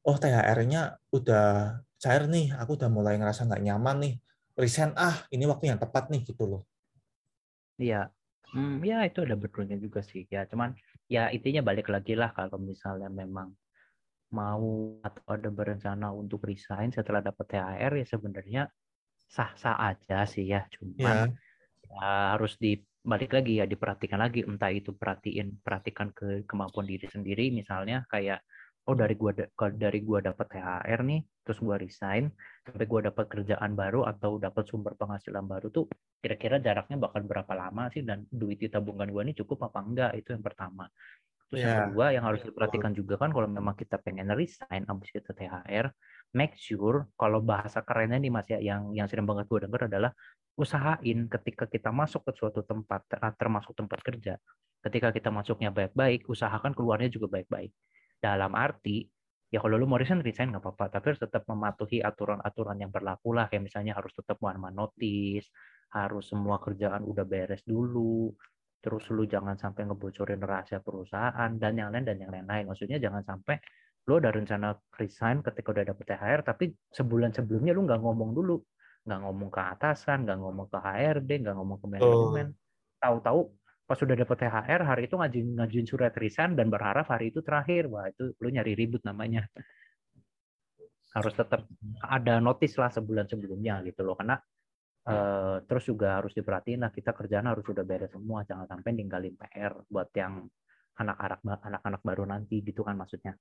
oh 0.08 0.16
THR-nya 0.16 0.96
udah 1.12 1.80
cair 1.98 2.24
nih, 2.30 2.54
aku 2.56 2.77
udah 2.77 2.89
mulai 2.89 3.18
ngerasa 3.18 3.50
nggak 3.50 3.63
nyaman 3.63 3.98
nih, 4.04 4.13
resign 4.58 4.94
ah, 4.98 5.25
ini 5.34 5.46
waktu 5.50 5.74
yang 5.74 5.80
tepat 5.82 6.10
nih 6.13 6.22
gitu 6.25 6.44
loh. 6.46 6.62
Iya, 7.77 8.10
hmm, 8.54 8.82
ya 8.82 9.06
itu 9.06 9.22
ada 9.22 9.38
betulnya 9.38 9.77
juga 9.77 10.01
sih 10.01 10.25
ya. 10.30 10.46
Cuman 10.50 10.74
ya 11.06 11.30
intinya 11.30 11.62
balik 11.63 11.88
lagi 11.94 12.18
lah 12.18 12.34
kalau 12.34 12.58
misalnya 12.58 13.08
memang 13.08 13.54
mau 14.27 15.00
atau 15.00 15.24
ada 15.32 15.48
berencana 15.48 16.12
untuk 16.12 16.44
resign 16.44 16.92
setelah 16.92 17.24
dapat 17.24 17.48
THR 17.48 17.92
ya 17.96 18.06
sebenarnya 18.06 18.62
sah-sah 19.27 19.75
aja 19.92 20.27
sih 20.27 20.48
ya 20.48 20.68
cuman 20.72 21.32
ya. 21.32 21.96
ya 21.96 22.10
harus 22.36 22.60
dibalik 22.60 23.32
lagi 23.32 23.63
ya 23.63 23.66
diperhatikan 23.68 24.20
lagi 24.20 24.44
entah 24.44 24.72
itu 24.72 24.92
perhatiin 24.96 25.63
perhatikan 25.63 26.12
ke 26.12 26.44
kemampuan 26.44 26.88
diri 26.88 27.08
sendiri 27.08 27.51
misalnya 27.56 28.04
kayak 28.12 28.44
oh 28.88 28.96
dari 28.96 29.15
gua 29.20 29.36
dari 29.75 30.00
gua 30.01 30.20
dapat 30.24 30.48
THR 30.48 31.00
nih 31.03 31.22
terus 31.44 31.60
gua 31.60 31.75
resign 31.75 32.32
sampai 32.63 32.86
gua 32.88 33.12
dapat 33.12 33.25
kerjaan 33.27 33.72
baru 33.75 34.08
atau 34.08 34.39
dapat 34.39 34.63
sumber 34.67 34.96
penghasilan 34.96 35.44
baru 35.44 35.67
tuh 35.70 35.91
kira-kira 36.24 36.58
jaraknya 36.63 36.98
bakal 36.98 37.22
berapa 37.27 37.53
lama 37.53 37.91
sih 37.91 38.01
dan 38.01 38.24
duit 38.32 38.58
di 38.58 38.72
tabungan 38.72 39.12
gua 39.12 39.27
ini 39.27 39.36
cukup 39.36 39.67
apa 39.67 39.79
enggak 39.84 40.12
itu 40.15 40.32
yang 40.34 40.44
pertama 40.44 40.88
Terus 41.48 41.63
yeah. 41.63 41.67
yang 41.72 41.79
kedua 41.91 42.06
yang 42.12 42.25
harus 42.27 42.41
diperhatikan 42.44 42.91
juga 42.91 43.15
kan 43.15 43.32
kalau 43.32 43.48
memang 43.48 43.72
kita 43.79 43.96
pengen 44.03 44.27
resign 44.36 44.84
abis 44.84 45.10
kita 45.15 45.32
THR, 45.32 45.88
make 46.36 46.60
sure 46.60 47.08
kalau 47.15 47.39
bahasa 47.39 47.79
kerennya 47.88 48.20
nih 48.20 48.32
Mas 48.32 48.48
ya 48.51 48.60
yang 48.60 48.91
yang 48.91 49.08
sering 49.08 49.24
banget 49.24 49.48
gue 49.48 49.63
dengar 49.63 49.88
adalah 49.88 50.12
usahain 50.60 51.32
ketika 51.32 51.70
kita 51.72 51.94
masuk 51.94 52.27
ke 52.27 52.32
suatu 52.36 52.67
tempat 52.67 53.08
termasuk 53.39 53.72
tempat 53.79 54.00
kerja, 54.03 54.36
ketika 54.84 55.15
kita 55.15 55.32
masuknya 55.32 55.72
baik-baik, 55.72 56.27
usahakan 56.27 56.75
keluarnya 56.75 57.08
juga 57.08 57.32
baik-baik. 57.39 57.72
Dalam 58.17 58.51
arti 58.57 59.05
ya 59.47 59.63
kalau 59.63 59.79
lu 59.79 59.88
mau 59.88 59.95
resign 59.95 60.19
resign 60.19 60.51
nggak 60.51 60.63
apa-apa, 60.63 61.00
tapi 61.00 61.05
harus 61.15 61.21
tetap 61.24 61.47
mematuhi 61.47 62.03
aturan-aturan 62.03 62.77
yang 62.83 62.91
berlaku 62.91 63.31
lah 63.31 63.47
kayak 63.47 63.63
misalnya 63.71 63.95
harus 63.95 64.12
tetap 64.12 64.36
one 64.43 64.59
man 64.59 64.75
notice, 64.75 65.47
harus 65.95 66.27
semua 66.27 66.59
kerjaan 66.59 67.07
udah 67.07 67.24
beres 67.24 67.63
dulu, 67.63 68.36
terus 68.83 69.07
lu 69.07 69.24
jangan 69.24 69.55
sampai 69.55 69.88
ngebocorin 69.88 70.43
rahasia 70.43 70.83
perusahaan 70.83 71.51
dan 71.55 71.74
yang 71.79 71.89
lain 71.96 72.03
dan 72.03 72.18
yang 72.20 72.31
lain-lain. 72.31 72.68
Maksudnya 72.68 73.00
jangan 73.00 73.24
sampai 73.24 73.55
lu 74.07 74.20
ada 74.20 74.31
rencana 74.31 74.75
resign 75.00 75.44
ketika 75.44 75.68
udah 75.75 75.83
dapet 75.83 76.05
THR 76.07 76.39
tapi 76.44 76.72
sebulan 76.96 77.31
sebelumnya 77.35 77.72
lu 77.72 77.87
nggak 77.87 78.00
ngomong 78.03 78.31
dulu, 78.35 78.59
nggak 79.07 79.20
ngomong 79.24 79.50
ke 79.51 79.61
atasan, 79.63 80.27
nggak 80.27 80.39
ngomong 80.44 80.68
ke 80.68 80.77
HRD, 80.79 81.29
nggak 81.44 81.55
ngomong 81.55 81.77
ke 81.79 81.87
manajemen. 81.87 82.48
Tahu-tahu 83.00 83.39
pas 83.87 83.95
sudah 83.95 84.19
dapet 84.19 84.35
THR 84.35 84.81
hari 84.83 85.07
itu 85.07 85.15
ngajuin 85.15 85.47
ngajuin 85.63 85.87
surat 85.87 86.13
resign 86.19 86.59
dan 86.59 86.67
berharap 86.67 87.07
hari 87.07 87.31
itu 87.31 87.39
terakhir. 87.39 87.87
Wah, 87.87 88.11
itu 88.11 88.35
lu 88.43 88.47
nyari 88.51 88.75
ribut 88.75 89.01
namanya. 89.07 89.47
Harus 91.15 91.33
tetap 91.33 91.63
ada 92.03 92.43
notis 92.43 92.75
lah 92.75 92.91
sebulan 92.91 93.31
sebelumnya 93.31 93.79
gitu 93.87 94.03
loh. 94.03 94.19
Karena 94.19 94.35
Uh, 95.07 95.63
terus 95.63 95.87
juga 95.87 96.19
harus 96.19 96.35
diperhatiin 96.35 96.83
lah 96.83 96.91
kita 96.91 97.15
kerjaan 97.15 97.47
harus 97.47 97.63
sudah 97.63 97.87
beres 97.87 98.11
semua. 98.11 98.43
Jangan 98.43 98.67
sampai 98.67 98.91
ninggalin 98.91 99.39
PR 99.39 99.79
buat 99.87 100.11
yang 100.11 100.43
anak-anak 101.00 101.39
anak-anak 101.63 102.01
baru 102.03 102.27
nanti 102.27 102.59
gitu 102.59 102.83
kan 102.83 103.00
maksudnya. 103.00 103.39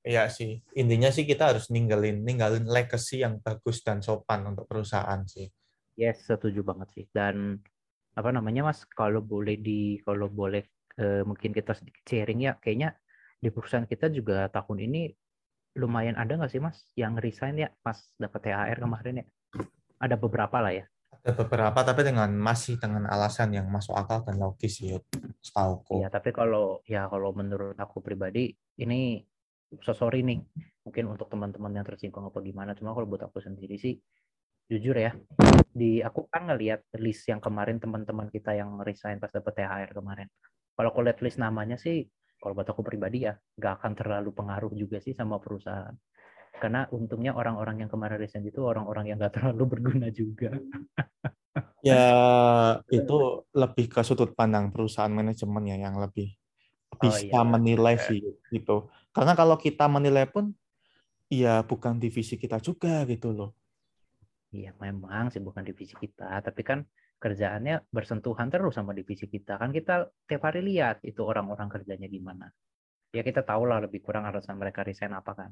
Iya 0.00 0.32
sih. 0.32 0.64
Intinya 0.72 1.12
sih 1.12 1.28
kita 1.28 1.52
harus 1.52 1.68
ninggalin 1.68 2.24
ninggalin 2.24 2.64
legacy 2.64 3.20
yang 3.20 3.36
bagus 3.44 3.84
dan 3.84 4.00
sopan 4.00 4.48
untuk 4.48 4.64
perusahaan 4.64 5.20
sih. 5.28 5.44
Yes 6.00 6.24
setuju 6.24 6.64
banget 6.64 6.88
sih. 6.96 7.04
Dan 7.12 7.60
apa 8.14 8.30
namanya 8.30 8.70
mas 8.70 8.86
kalau 8.94 9.20
boleh 9.20 9.58
di 9.58 9.98
kalau 10.06 10.30
boleh 10.30 10.62
uh, 11.02 11.22
mungkin 11.26 11.50
kita 11.50 11.74
sedikit 11.74 12.02
sharing 12.06 12.46
ya 12.46 12.52
kayaknya 12.62 12.94
di 13.42 13.50
perusahaan 13.50 13.84
kita 13.84 14.08
juga 14.08 14.48
tahun 14.48 14.88
ini 14.88 15.02
lumayan 15.74 16.14
ada 16.14 16.38
nggak 16.38 16.50
sih 16.50 16.62
mas 16.62 16.78
yang 16.94 17.18
resign 17.18 17.58
ya? 17.58 17.68
Pas 17.82 17.98
dapat 18.16 18.40
THR 18.46 18.78
kemarin 18.78 19.20
ya? 19.22 19.26
Ada 19.98 20.14
beberapa 20.14 20.62
lah 20.62 20.72
ya. 20.72 20.86
Ada 21.24 21.32
beberapa 21.34 21.78
tapi 21.82 22.06
dengan 22.06 22.30
masih 22.30 22.78
dengan 22.78 23.10
alasan 23.10 23.50
yang 23.52 23.66
masuk 23.66 23.98
akal 23.98 24.22
dan 24.22 24.38
logis 24.38 24.78
ya 24.78 25.02
setauku. 25.42 25.98
Iya, 26.00 26.08
tapi 26.14 26.30
kalau 26.30 26.80
ya 26.86 27.10
kalau 27.10 27.34
menurut 27.34 27.74
aku 27.74 27.98
pribadi 28.00 28.54
ini 28.78 29.18
so 29.82 29.96
sorry 29.96 30.22
nih 30.22 30.38
mungkin 30.86 31.10
untuk 31.10 31.26
teman-teman 31.32 31.72
yang 31.74 31.86
tersinggung 31.86 32.28
apa 32.28 32.38
gimana 32.44 32.76
cuma 32.78 32.94
kalau 32.94 33.08
buat 33.08 33.26
aku 33.26 33.42
sendiri 33.42 33.74
sih 33.80 33.98
jujur 34.70 34.96
ya 34.96 35.12
di 35.74 36.00
aku 36.00 36.30
kan 36.30 36.48
ngelihat 36.48 36.86
list 37.02 37.28
yang 37.28 37.42
kemarin 37.42 37.76
teman-teman 37.82 38.30
kita 38.32 38.56
yang 38.56 38.80
resign 38.80 39.20
pas 39.20 39.28
dapet 39.28 39.52
THR 39.60 39.92
kemarin 39.92 40.28
kalau 40.74 40.88
aku 40.90 41.04
lihat 41.04 41.20
list 41.20 41.36
namanya 41.36 41.76
sih 41.76 42.08
kalau 42.40 42.56
buat 42.56 42.68
aku 42.68 42.80
pribadi 42.80 43.28
ya 43.28 43.36
nggak 43.60 43.72
akan 43.82 43.92
terlalu 43.92 44.30
pengaruh 44.32 44.72
juga 44.72 45.00
sih 45.02 45.12
sama 45.12 45.36
perusahaan 45.36 45.92
karena 46.58 46.86
untungnya 46.94 47.34
orang-orang 47.34 47.82
yang 47.82 47.90
kemarin 47.90 48.18
resign 48.20 48.46
itu 48.46 48.62
orang-orang 48.62 49.10
yang 49.10 49.18
gak 49.18 49.40
terlalu 49.42 49.64
berguna 49.78 50.08
juga. 50.14 50.54
ya 51.84 52.06
itu 52.90 53.18
lebih 53.54 53.86
ke 53.90 54.00
sudut 54.02 54.32
pandang 54.34 54.72
perusahaan 54.74 55.12
manajemen 55.12 55.62
ya 55.70 55.76
yang 55.86 56.00
lebih 56.00 56.34
bisa 56.98 57.20
oh, 57.20 57.42
iya. 57.42 57.42
menilai 57.42 57.94
sih 57.98 58.22
gitu. 58.50 58.90
Karena 59.10 59.34
kalau 59.34 59.58
kita 59.58 59.86
menilai 59.90 60.30
pun 60.30 60.54
ya 61.30 61.62
bukan 61.66 61.98
divisi 61.98 62.38
kita 62.38 62.62
juga 62.62 63.02
gitu 63.06 63.34
loh. 63.34 63.50
Iya 64.54 64.70
memang 64.78 65.34
sih 65.34 65.42
bukan 65.42 65.66
divisi 65.66 65.98
kita, 65.98 66.38
tapi 66.38 66.62
kan 66.62 66.86
kerjaannya 67.18 67.90
bersentuhan 67.90 68.46
terus 68.54 68.78
sama 68.78 68.94
divisi 68.94 69.26
kita. 69.26 69.58
Kan 69.58 69.74
kita 69.74 70.06
tiap 70.30 70.42
hari 70.46 70.62
lihat 70.62 71.02
itu 71.02 71.26
orang-orang 71.26 71.66
kerjanya 71.66 72.06
gimana. 72.06 72.46
Ya 73.10 73.26
kita 73.26 73.42
tahu 73.42 73.66
lah 73.66 73.82
lebih 73.82 73.98
kurang 74.06 74.30
alasan 74.30 74.54
mereka 74.62 74.86
resign 74.86 75.14
apa 75.14 75.32
kan 75.34 75.50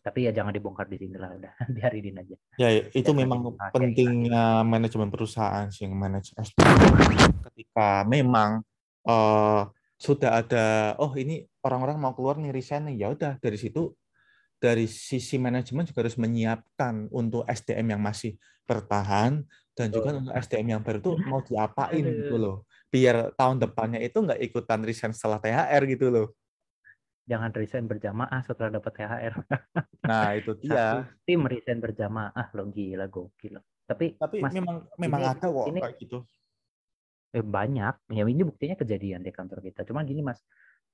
tapi 0.00 0.24
ya 0.24 0.32
jangan 0.32 0.56
dibongkar 0.56 0.88
di 0.88 0.96
sini 0.96 1.16
lah 1.20 1.36
udah 1.36 1.52
biarin 1.76 2.20
aja 2.24 2.36
ya 2.56 2.68
itu 2.88 3.04
jangan 3.04 3.20
memang 3.20 3.40
pentingnya 3.68 4.64
manajemen 4.64 5.12
perusahaan 5.12 5.68
sih 5.68 5.84
yang 5.84 5.96
manage 5.96 6.32
ketika 7.52 8.08
memang 8.08 8.64
uh, 9.04 9.68
sudah 10.00 10.40
ada 10.40 10.96
oh 10.96 11.12
ini 11.20 11.44
orang-orang 11.60 12.00
mau 12.00 12.16
keluar 12.16 12.40
nih 12.40 12.48
resign 12.48 12.88
nih 12.88 13.04
ya 13.04 13.06
udah 13.12 13.36
dari 13.36 13.60
situ 13.60 13.92
dari 14.60 14.84
sisi 14.84 15.40
manajemen 15.40 15.88
juga 15.88 16.04
harus 16.04 16.20
menyiapkan 16.20 17.08
untuk 17.08 17.48
SDM 17.48 17.96
yang 17.96 18.02
masih 18.04 18.36
bertahan 18.68 19.42
dan 19.72 19.88
juga 19.88 20.14
oh. 20.14 20.20
untuk 20.20 20.34
SDM 20.36 20.76
yang 20.76 20.82
baru 20.84 21.00
tuh 21.00 21.16
mau 21.24 21.40
diapain 21.40 22.04
gitu 22.04 22.36
loh 22.36 22.68
biar 22.92 23.32
tahun 23.34 23.56
depannya 23.62 23.98
itu 24.04 24.20
nggak 24.20 24.40
ikutan 24.44 24.84
resign 24.84 25.16
setelah 25.16 25.40
THR 25.40 25.82
gitu 25.88 26.12
loh 26.12 26.28
jangan 27.30 27.50
resign 27.54 27.86
berjamaah 27.86 28.42
setelah 28.42 28.82
dapat 28.82 28.92
THR. 28.98 29.34
Nah, 30.02 30.34
itu 30.34 30.50
dia. 30.66 30.74
Satu 30.74 30.98
tim 31.22 31.46
resign 31.46 31.78
berjamaah 31.78 32.46
lo 32.58 32.66
gila 32.74 33.06
gokil. 33.06 33.62
Tapi 33.86 34.18
tapi 34.18 34.42
mas, 34.42 34.50
memang 34.50 34.82
memang 34.98 35.20
ini, 35.22 35.30
ada 35.30 35.46
kok 35.46 35.66
ini, 35.70 35.78
kayak 35.78 35.96
gitu. 36.02 36.18
Eh, 37.30 37.46
banyak. 37.46 37.94
Ya 38.10 38.22
ini 38.26 38.42
buktinya 38.42 38.74
kejadian 38.74 39.22
di 39.22 39.30
kantor 39.30 39.62
kita. 39.62 39.86
Cuma 39.86 40.02
gini 40.02 40.26
Mas, 40.26 40.42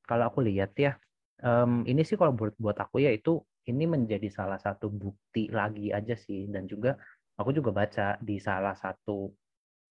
kalau 0.05 0.29
aku 0.29 0.45
lihat 0.45 0.77
ya, 0.77 1.01
um, 1.41 1.89
ini 1.89 2.05
sih 2.05 2.21
kalau 2.21 2.37
buat 2.37 2.53
buat 2.61 2.77
aku 2.77 3.01
ya 3.01 3.09
itu 3.17 3.41
ini 3.67 3.85
menjadi 3.85 4.31
salah 4.31 4.59
satu 4.63 4.87
bukti 4.89 5.51
lagi 5.51 5.91
aja 5.91 6.15
sih 6.15 6.47
dan 6.47 6.71
juga 6.71 6.95
aku 7.37 7.51
juga 7.53 7.71
baca 7.75 8.17
di 8.23 8.39
salah 8.39 8.79
satu 8.79 9.29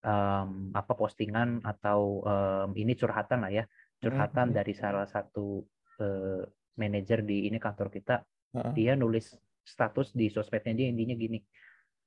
um, 0.02 0.72
apa 0.72 0.94
postingan 0.96 1.62
atau 1.62 2.24
um, 2.24 2.70
ini 2.74 2.96
curhatan 2.96 3.44
lah 3.44 3.52
ya 3.52 3.64
curhatan 4.00 4.52
hmm. 4.52 4.56
dari 4.56 4.74
salah 4.74 5.08
satu 5.08 5.64
uh, 6.00 6.44
manajer 6.80 7.24
di 7.24 7.48
ini 7.48 7.58
kantor 7.60 7.92
kita 7.92 8.16
uh-huh. 8.22 8.72
dia 8.76 8.96
nulis 8.96 9.36
status 9.66 10.14
di 10.14 10.30
sosmednya 10.30 10.74
dia 10.76 10.88
intinya 10.92 11.16
gini 11.18 11.40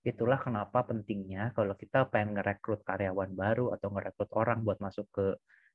itulah 0.06 0.38
kenapa 0.38 0.86
pentingnya 0.86 1.52
kalau 1.52 1.74
kita 1.74 2.06
pengen 2.08 2.38
ngerekrut 2.38 2.86
karyawan 2.86 3.34
baru 3.34 3.74
atau 3.74 3.92
ngerekrut 3.92 4.30
orang 4.38 4.62
buat 4.62 4.78
masuk 4.78 5.06
ke 5.10 5.26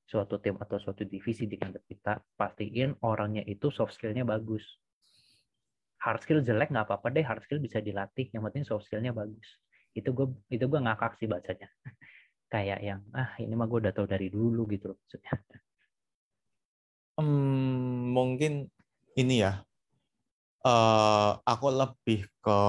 suatu 0.08 0.40
tim 0.40 0.56
atau 0.60 0.80
suatu 0.80 1.04
divisi 1.04 1.48
di 1.48 1.60
kantor 1.60 1.84
kita 1.86 2.14
pastiin 2.36 3.04
orangnya 3.04 3.44
itu 3.46 3.72
soft 3.72 3.96
skillnya 3.96 4.24
bagus 4.24 4.64
hard 6.04 6.20
skill 6.20 6.44
jelek 6.44 6.68
nggak 6.68 6.84
apa-apa 6.84 7.08
deh 7.16 7.24
hard 7.24 7.40
skill 7.48 7.64
bisa 7.64 7.80
dilatih 7.80 8.28
yang 8.36 8.44
penting 8.44 8.68
soft 8.68 8.92
skillnya 8.92 9.16
bagus. 9.16 9.64
Itu 9.96 10.12
gue 10.12 10.28
itu 10.52 10.68
gue 10.68 10.80
ngakak 10.84 11.16
sih 11.16 11.32
bacanya. 11.32 11.72
Kayak 12.54 12.80
yang 12.84 13.02
ah 13.16 13.32
ini 13.40 13.56
mah 13.56 13.66
gue 13.72 13.80
udah 13.88 13.94
tahu 13.96 14.06
dari 14.06 14.28
dulu 14.28 14.68
gitu 14.68 14.92
loh 14.92 14.98
maksudnya. 15.00 15.34
Hmm, 17.14 18.12
mungkin 18.12 18.68
ini 19.16 19.48
ya. 19.48 19.64
Uh, 20.64 21.36
aku 21.44 21.76
lebih 21.76 22.24
ke 22.40 22.60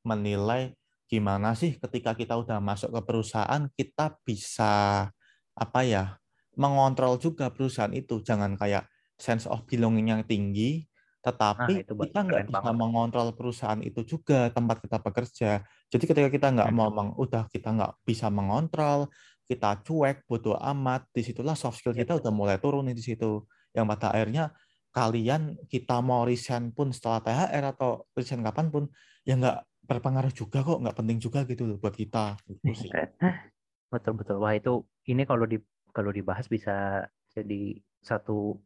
menilai 0.00 0.72
gimana 1.12 1.52
sih 1.52 1.76
ketika 1.76 2.16
kita 2.16 2.40
udah 2.40 2.56
masuk 2.56 2.88
ke 2.88 3.00
perusahaan 3.04 3.68
kita 3.76 4.16
bisa 4.24 5.08
apa 5.52 5.80
ya 5.84 6.16
mengontrol 6.56 7.16
juga 7.16 7.48
perusahaan 7.48 7.92
itu. 7.96 8.20
Jangan 8.20 8.60
kayak 8.60 8.88
sense 9.16 9.48
of 9.48 9.64
belonging 9.68 10.12
yang 10.12 10.22
tinggi 10.24 10.87
tetapi 11.28 11.84
nah, 11.84 11.96
kita 12.08 12.18
nggak 12.24 12.42
bisa 12.48 12.64
banget. 12.64 12.80
mengontrol 12.80 13.28
perusahaan 13.36 13.80
itu 13.84 14.00
juga 14.08 14.48
tempat 14.48 14.80
kita 14.80 14.96
bekerja. 15.04 15.50
Jadi 15.92 16.04
ketika 16.08 16.28
kita 16.32 16.48
nggak 16.56 16.70
mau 16.72 16.88
meng, 16.88 17.12
udah 17.20 17.44
kita 17.52 17.76
nggak 17.76 17.92
bisa 18.08 18.32
mengontrol 18.32 19.12
kita 19.44 19.80
cuek 19.84 20.24
bodoh 20.24 20.56
amat 20.56 21.08
di 21.12 21.24
situlah 21.24 21.56
soft 21.56 21.80
skill 21.80 21.96
kita 21.96 22.16
udah 22.16 22.32
mulai 22.32 22.56
turun 22.56 22.88
di 22.88 23.04
situ. 23.04 23.44
Yang 23.76 23.84
pada 23.96 24.06
akhirnya 24.16 24.44
kalian 24.92 25.60
kita 25.68 26.00
mau 26.00 26.24
resign 26.24 26.72
pun 26.72 26.88
setelah 26.90 27.20
THR 27.20 27.64
atau 27.76 28.08
resign 28.16 28.40
kapan 28.40 28.72
pun 28.72 28.88
ya 29.28 29.36
nggak 29.36 29.68
berpengaruh 29.84 30.32
juga 30.32 30.64
kok 30.64 30.80
nggak 30.80 30.96
penting 30.96 31.18
juga 31.20 31.44
gitu 31.44 31.68
loh 31.68 31.76
buat 31.76 31.92
kita 31.92 32.40
gitu 32.48 32.64
sih. 32.72 32.88
betul 33.92 34.16
betul. 34.16 34.40
Wah 34.40 34.56
itu 34.56 34.84
ini 35.08 35.28
kalau 35.28 35.44
di 35.44 35.60
kalau 35.92 36.12
dibahas 36.12 36.48
bisa 36.48 37.04
jadi 37.32 37.80
satu 38.00 38.60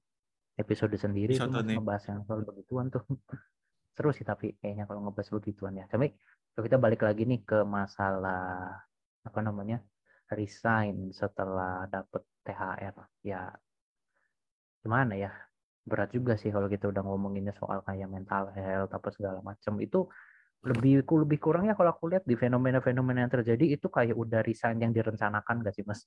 episode 0.58 0.94
sendiri 0.96 1.38
tuh 1.38 1.48
ngebahas 1.48 2.04
yang 2.12 2.20
soal 2.28 2.44
begituan 2.44 2.92
tuh. 2.92 3.04
Seru 3.96 4.08
sih 4.16 4.24
tapi 4.24 4.56
kayaknya 4.56 4.88
kalau 4.88 5.04
ngebahas 5.04 5.28
begituan 5.36 5.76
ya. 5.76 5.84
Tapi 5.88 6.12
kalau 6.52 6.64
kita 6.64 6.78
balik 6.80 7.02
lagi 7.04 7.24
nih 7.24 7.40
ke 7.44 7.64
masalah 7.64 8.76
apa 9.22 9.40
namanya 9.40 9.80
resign 10.32 11.12
setelah 11.14 11.86
dapet 11.86 12.24
THR 12.42 12.94
ya 13.22 13.52
gimana 14.82 15.14
ya 15.14 15.30
berat 15.86 16.10
juga 16.10 16.34
sih 16.34 16.50
kalau 16.50 16.66
kita 16.66 16.90
udah 16.90 17.02
ngomonginnya 17.06 17.54
soal 17.54 17.82
kayak 17.86 18.10
mental 18.10 18.50
health 18.54 18.90
apa 18.90 19.08
segala 19.14 19.38
macam 19.42 19.78
itu 19.78 20.10
lebih 20.62 21.02
lebih 21.02 21.38
kurangnya 21.42 21.74
kalau 21.74 21.90
aku 21.90 22.06
lihat 22.06 22.22
di 22.22 22.38
fenomena-fenomena 22.38 23.26
yang 23.26 23.32
terjadi 23.34 23.78
itu 23.78 23.90
kayak 23.90 24.14
udah 24.14 24.46
resign 24.46 24.78
yang 24.78 24.94
direncanakan 24.94 25.66
gak 25.66 25.74
sih 25.74 25.82
mas? 25.82 26.06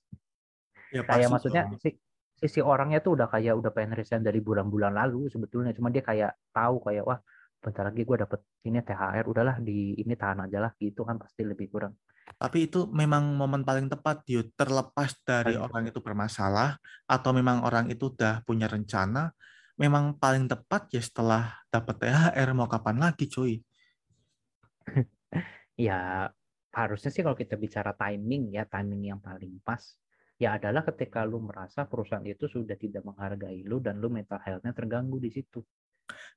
Ya, 0.95 1.03
kayak 1.03 1.27
maksudnya 1.27 1.67
si, 1.75 1.99
sisi 2.35 2.59
orangnya 2.59 2.99
tuh 2.99 3.15
udah 3.15 3.27
kayak 3.31 3.55
udah 3.55 3.71
pengen 3.71 3.95
resign 3.95 4.23
dari 4.23 4.43
bulan-bulan 4.43 4.91
lalu 4.91 5.31
sebetulnya 5.31 5.71
cuma 5.71 5.87
dia 5.87 6.03
kayak 6.03 6.35
tahu 6.51 6.83
kayak 6.83 7.03
wah 7.07 7.19
bentar 7.63 7.87
lagi 7.87 8.05
gue 8.05 8.17
dapet 8.19 8.39
ini 8.67 8.77
THR 8.83 9.25
udahlah 9.25 9.57
di 9.57 9.97
ini 9.97 10.13
tahan 10.13 10.45
aja 10.45 10.61
lah 10.61 10.71
gitu 10.77 11.01
kan 11.01 11.17
pasti 11.17 11.41
lebih 11.41 11.71
kurang. 11.71 11.97
Tapi 12.25 12.69
itu 12.69 12.89
memang 12.89 13.37
momen 13.37 13.65
paling 13.65 13.89
tepat 13.89 14.25
Yud 14.29 14.53
terlepas 14.53 15.13
dari 15.25 15.57
Ayo. 15.57 15.65
orang 15.65 15.89
itu 15.89 15.97
bermasalah 16.01 16.77
atau 17.09 17.31
memang 17.33 17.65
orang 17.65 17.89
itu 17.89 18.13
udah 18.13 18.45
punya 18.45 18.69
rencana 18.69 19.33
memang 19.75 20.15
paling 20.15 20.47
tepat 20.47 20.87
ya 20.91 21.03
setelah 21.03 21.51
dapat 21.67 21.99
THR 21.99 22.49
mau 22.55 22.67
kapan 22.71 22.97
lagi 22.99 23.27
cuy 23.27 23.59
ya 25.87 26.31
harusnya 26.71 27.11
sih 27.11 27.23
kalau 27.23 27.35
kita 27.35 27.59
bicara 27.59 27.91
timing 27.95 28.55
ya 28.55 28.63
timing 28.67 29.11
yang 29.15 29.19
paling 29.19 29.59
pas 29.63 29.83
ya 30.35 30.59
adalah 30.59 30.83
ketika 30.83 31.23
lu 31.23 31.39
merasa 31.39 31.87
perusahaan 31.87 32.23
itu 32.27 32.51
sudah 32.51 32.75
tidak 32.75 33.07
menghargai 33.07 33.63
lu 33.63 33.79
dan 33.79 34.03
lu 34.03 34.11
mental 34.11 34.39
health-nya 34.43 34.75
terganggu 34.75 35.17
di 35.19 35.31
situ. 35.31 35.63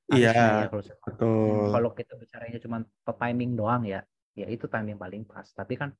Iya, 0.09 0.33
ya, 0.33 0.67
kalau, 0.71 0.81
betul. 0.81 1.69
Kalau 1.69 1.89
kita 1.93 2.13
bicaranya 2.17 2.57
cuma 2.63 2.77
timing 3.05 3.51
doang 3.53 3.83
ya, 3.85 4.01
ya 4.33 4.47
itu 4.49 4.65
timing 4.65 4.97
paling 4.97 5.23
pas. 5.27 5.45
Tapi 5.45 5.77
kan 5.77 5.93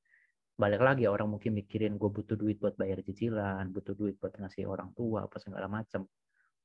balik 0.59 0.81
lagi 0.81 1.05
orang 1.05 1.29
mungkin 1.29 1.55
mikirin 1.55 1.95
gue 1.95 2.09
butuh 2.09 2.35
duit 2.35 2.57
buat 2.57 2.73
bayar 2.79 3.03
cicilan, 3.05 3.69
butuh 3.69 3.93
duit 3.93 4.17
buat 4.17 4.33
ngasih 4.33 4.65
orang 4.65 4.95
tua 4.97 5.27
apa 5.29 5.37
segala 5.37 5.69
macam. 5.69 6.07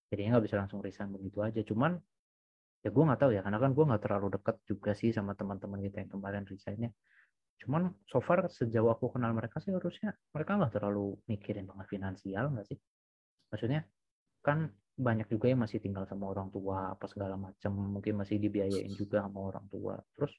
Jadinya 0.09 0.39
nggak 0.39 0.45
bisa 0.49 0.57
langsung 0.57 0.81
resign 0.81 1.13
begitu 1.13 1.45
aja. 1.45 1.61
Cuman 1.61 1.99
ya 2.81 2.89
gue 2.93 3.03
nggak 3.05 3.21
tahu 3.21 3.31
ya 3.33 3.41
karena 3.45 3.59
kan 3.61 3.71
gue 3.73 3.85
nggak 3.85 4.03
terlalu 4.05 4.27
dekat 4.37 4.57
juga 4.69 4.91
sih 4.93 5.11
sama 5.13 5.33
teman-teman 5.33 5.81
kita 5.81 6.05
yang 6.05 6.11
kemarin 6.13 6.45
resignnya 6.45 6.93
cuman 7.63 7.95
so 8.11 8.21
far 8.21 8.45
sejauh 8.51 8.91
aku 8.93 9.15
kenal 9.15 9.33
mereka 9.33 9.63
sih 9.63 9.73
harusnya 9.73 10.13
mereka 10.35 10.59
nggak 10.59 10.73
terlalu 10.77 11.17
mikirin 11.31 11.65
banget 11.69 11.87
finansial 11.89 12.51
nggak 12.53 12.67
sih? 12.69 12.79
Maksudnya 13.51 13.87
kan 14.45 14.69
banyak 14.95 15.27
juga 15.27 15.51
yang 15.51 15.63
masih 15.63 15.83
tinggal 15.83 16.07
sama 16.07 16.31
orang 16.31 16.55
tua 16.55 16.95
apa 16.95 17.11
segala 17.11 17.35
macam 17.35 17.75
mungkin 17.75 18.15
masih 18.21 18.39
dibiayain 18.39 18.93
juga 18.95 19.27
sama 19.27 19.51
orang 19.51 19.67
tua. 19.67 19.99
Terus 20.15 20.33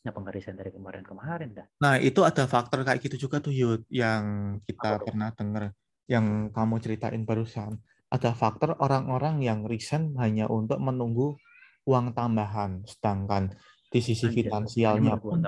nggak 0.00 0.32
resign 0.32 0.56
dari 0.56 0.72
kemarin-kemarin 0.72 1.50
dah? 1.52 1.66
Nah 1.84 2.00
itu 2.00 2.24
ada 2.24 2.48
faktor 2.48 2.86
kayak 2.86 3.04
gitu 3.04 3.28
juga 3.28 3.42
tuh 3.42 3.52
Yud 3.52 3.84
yang 3.92 4.56
kita 4.64 5.02
pernah 5.04 5.28
dengar 5.36 5.76
yang 6.08 6.48
kamu 6.50 6.80
ceritain 6.80 7.22
barusan. 7.28 7.78
Ada 8.10 8.34
faktor 8.34 8.74
orang-orang 8.82 9.38
yang 9.44 9.62
resign 9.68 10.18
hanya 10.18 10.50
untuk 10.50 10.82
menunggu 10.82 11.38
uang 11.86 12.10
tambahan, 12.10 12.82
sedangkan 12.82 13.54
di 13.90 14.00
sisi 14.02 14.26
Anjir, 14.30 14.50
finansialnya 14.50 15.14
pun 15.18 15.38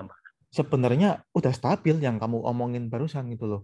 sebenarnya 0.52 1.24
udah 1.32 1.50
stabil 1.50 1.96
yang 1.98 2.20
kamu 2.20 2.44
omongin 2.44 2.92
barusan 2.92 3.32
gitu 3.32 3.48
loh. 3.48 3.62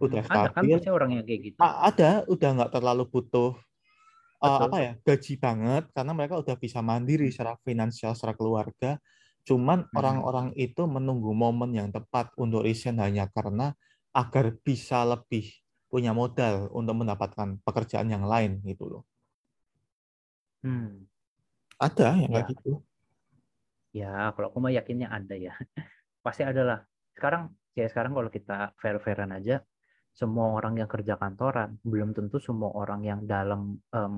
Udah 0.00 0.24
ada 0.24 0.48
kan 0.48 0.64
stabil. 0.64 0.80
Kan 0.80 0.92
orang 0.96 1.10
yang 1.20 1.24
kayak 1.28 1.40
gitu. 1.52 1.58
Ada, 1.60 2.24
udah 2.24 2.48
nggak 2.56 2.72
terlalu 2.72 3.04
butuh 3.12 3.52
uh, 4.40 4.60
apa 4.66 4.76
ya 4.80 4.92
gaji 5.04 5.36
banget 5.36 5.84
karena 5.92 6.12
mereka 6.16 6.40
udah 6.40 6.56
bisa 6.56 6.80
mandiri 6.80 7.28
secara 7.28 7.60
finansial, 7.60 8.16
secara 8.16 8.32
keluarga. 8.32 8.96
Cuman 9.44 9.84
hmm. 9.84 9.98
orang-orang 10.00 10.46
hmm. 10.56 10.66
itu 10.66 10.82
menunggu 10.88 11.30
momen 11.36 11.76
yang 11.76 11.92
tepat 11.92 12.32
untuk 12.40 12.64
resign 12.64 12.96
hanya 13.04 13.28
karena 13.28 13.76
agar 14.16 14.56
bisa 14.64 15.04
lebih 15.04 15.52
punya 15.90 16.14
modal 16.14 16.70
untuk 16.72 17.04
mendapatkan 17.04 17.60
pekerjaan 17.66 18.08
yang 18.08 18.24
lain 18.24 18.62
gitu 18.64 18.88
loh. 18.88 19.02
Hmm. 20.64 21.04
Ada 21.76 22.16
yang 22.16 22.32
ya. 22.32 22.36
kayak 22.40 22.48
gitu. 22.56 22.72
Ya, 23.90 24.30
kalau 24.38 24.54
aku 24.54 24.58
mah 24.62 24.70
yakinnya 24.70 25.10
ada 25.10 25.34
ya. 25.34 25.52
Pasti 26.20 26.42
ada 26.44 26.62
lah. 26.62 26.78
Sekarang 27.16 27.52
ya 27.72 27.86
sekarang 27.88 28.12
kalau 28.16 28.30
kita 28.32 28.76
fair-fairan 28.80 29.30
aja, 29.32 29.64
semua 30.10 30.52
orang 30.52 30.74
yang 30.80 30.88
kerja 30.90 31.14
kantoran 31.16 31.78
belum 31.86 32.12
tentu 32.12 32.36
semua 32.42 32.70
orang 32.74 33.00
yang 33.06 33.20
dalam 33.24 33.78
um, 33.94 34.14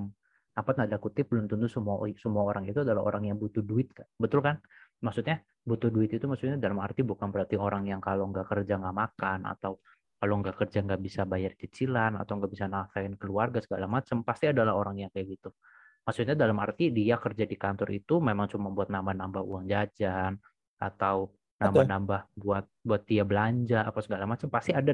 apa 0.53 0.71
tanda 0.77 1.01
kutip 1.01 1.33
belum 1.33 1.49
tentu 1.49 1.65
semua 1.69 1.97
semua 2.21 2.45
orang 2.45 2.69
itu 2.69 2.85
adalah 2.85 3.03
orang 3.09 3.29
yang 3.29 3.37
butuh 3.41 3.65
duit 3.65 3.93
kan 3.93 4.09
betul 4.21 4.41
kan? 4.45 4.59
Maksudnya 5.03 5.43
butuh 5.63 5.91
duit 5.95 6.11
itu 6.13 6.25
maksudnya 6.31 6.57
dalam 6.59 6.79
arti 6.83 7.03
bukan 7.07 7.29
berarti 7.33 7.57
orang 7.59 7.87
yang 7.87 8.01
kalau 8.03 8.29
nggak 8.31 8.47
kerja 8.51 8.79
nggak 8.81 8.97
makan 9.03 9.39
atau 9.47 9.79
kalau 10.19 10.35
nggak 10.39 10.55
kerja 10.55 10.79
nggak 10.87 11.01
bisa 11.03 11.23
bayar 11.27 11.53
cicilan 11.59 12.15
atau 12.21 12.33
nggak 12.39 12.53
bisa 12.55 12.67
nafkahin 12.71 13.15
keluarga 13.19 13.59
segala 13.59 13.87
macam 13.91 14.23
pasti 14.23 14.47
adalah 14.51 14.75
orang 14.79 15.07
yang 15.07 15.11
kayak 15.15 15.39
gitu. 15.39 15.51
Maksudnya 16.03 16.35
dalam 16.35 16.59
arti 16.59 16.91
dia 16.91 17.15
kerja 17.19 17.45
di 17.47 17.57
kantor 17.59 17.89
itu 17.95 18.19
memang 18.19 18.47
cuma 18.51 18.71
buat 18.75 18.91
nambah-nambah 18.91 19.43
uang 19.43 19.65
jajan 19.71 20.35
atau 20.79 21.31
nambah-nambah 21.69 22.21
buat 22.35 22.65
buat 22.83 23.03
dia 23.07 23.23
belanja 23.23 23.87
apa 23.87 23.99
segala 24.03 24.27
macam 24.27 24.51
pasti 24.51 24.75
ada 24.75 24.91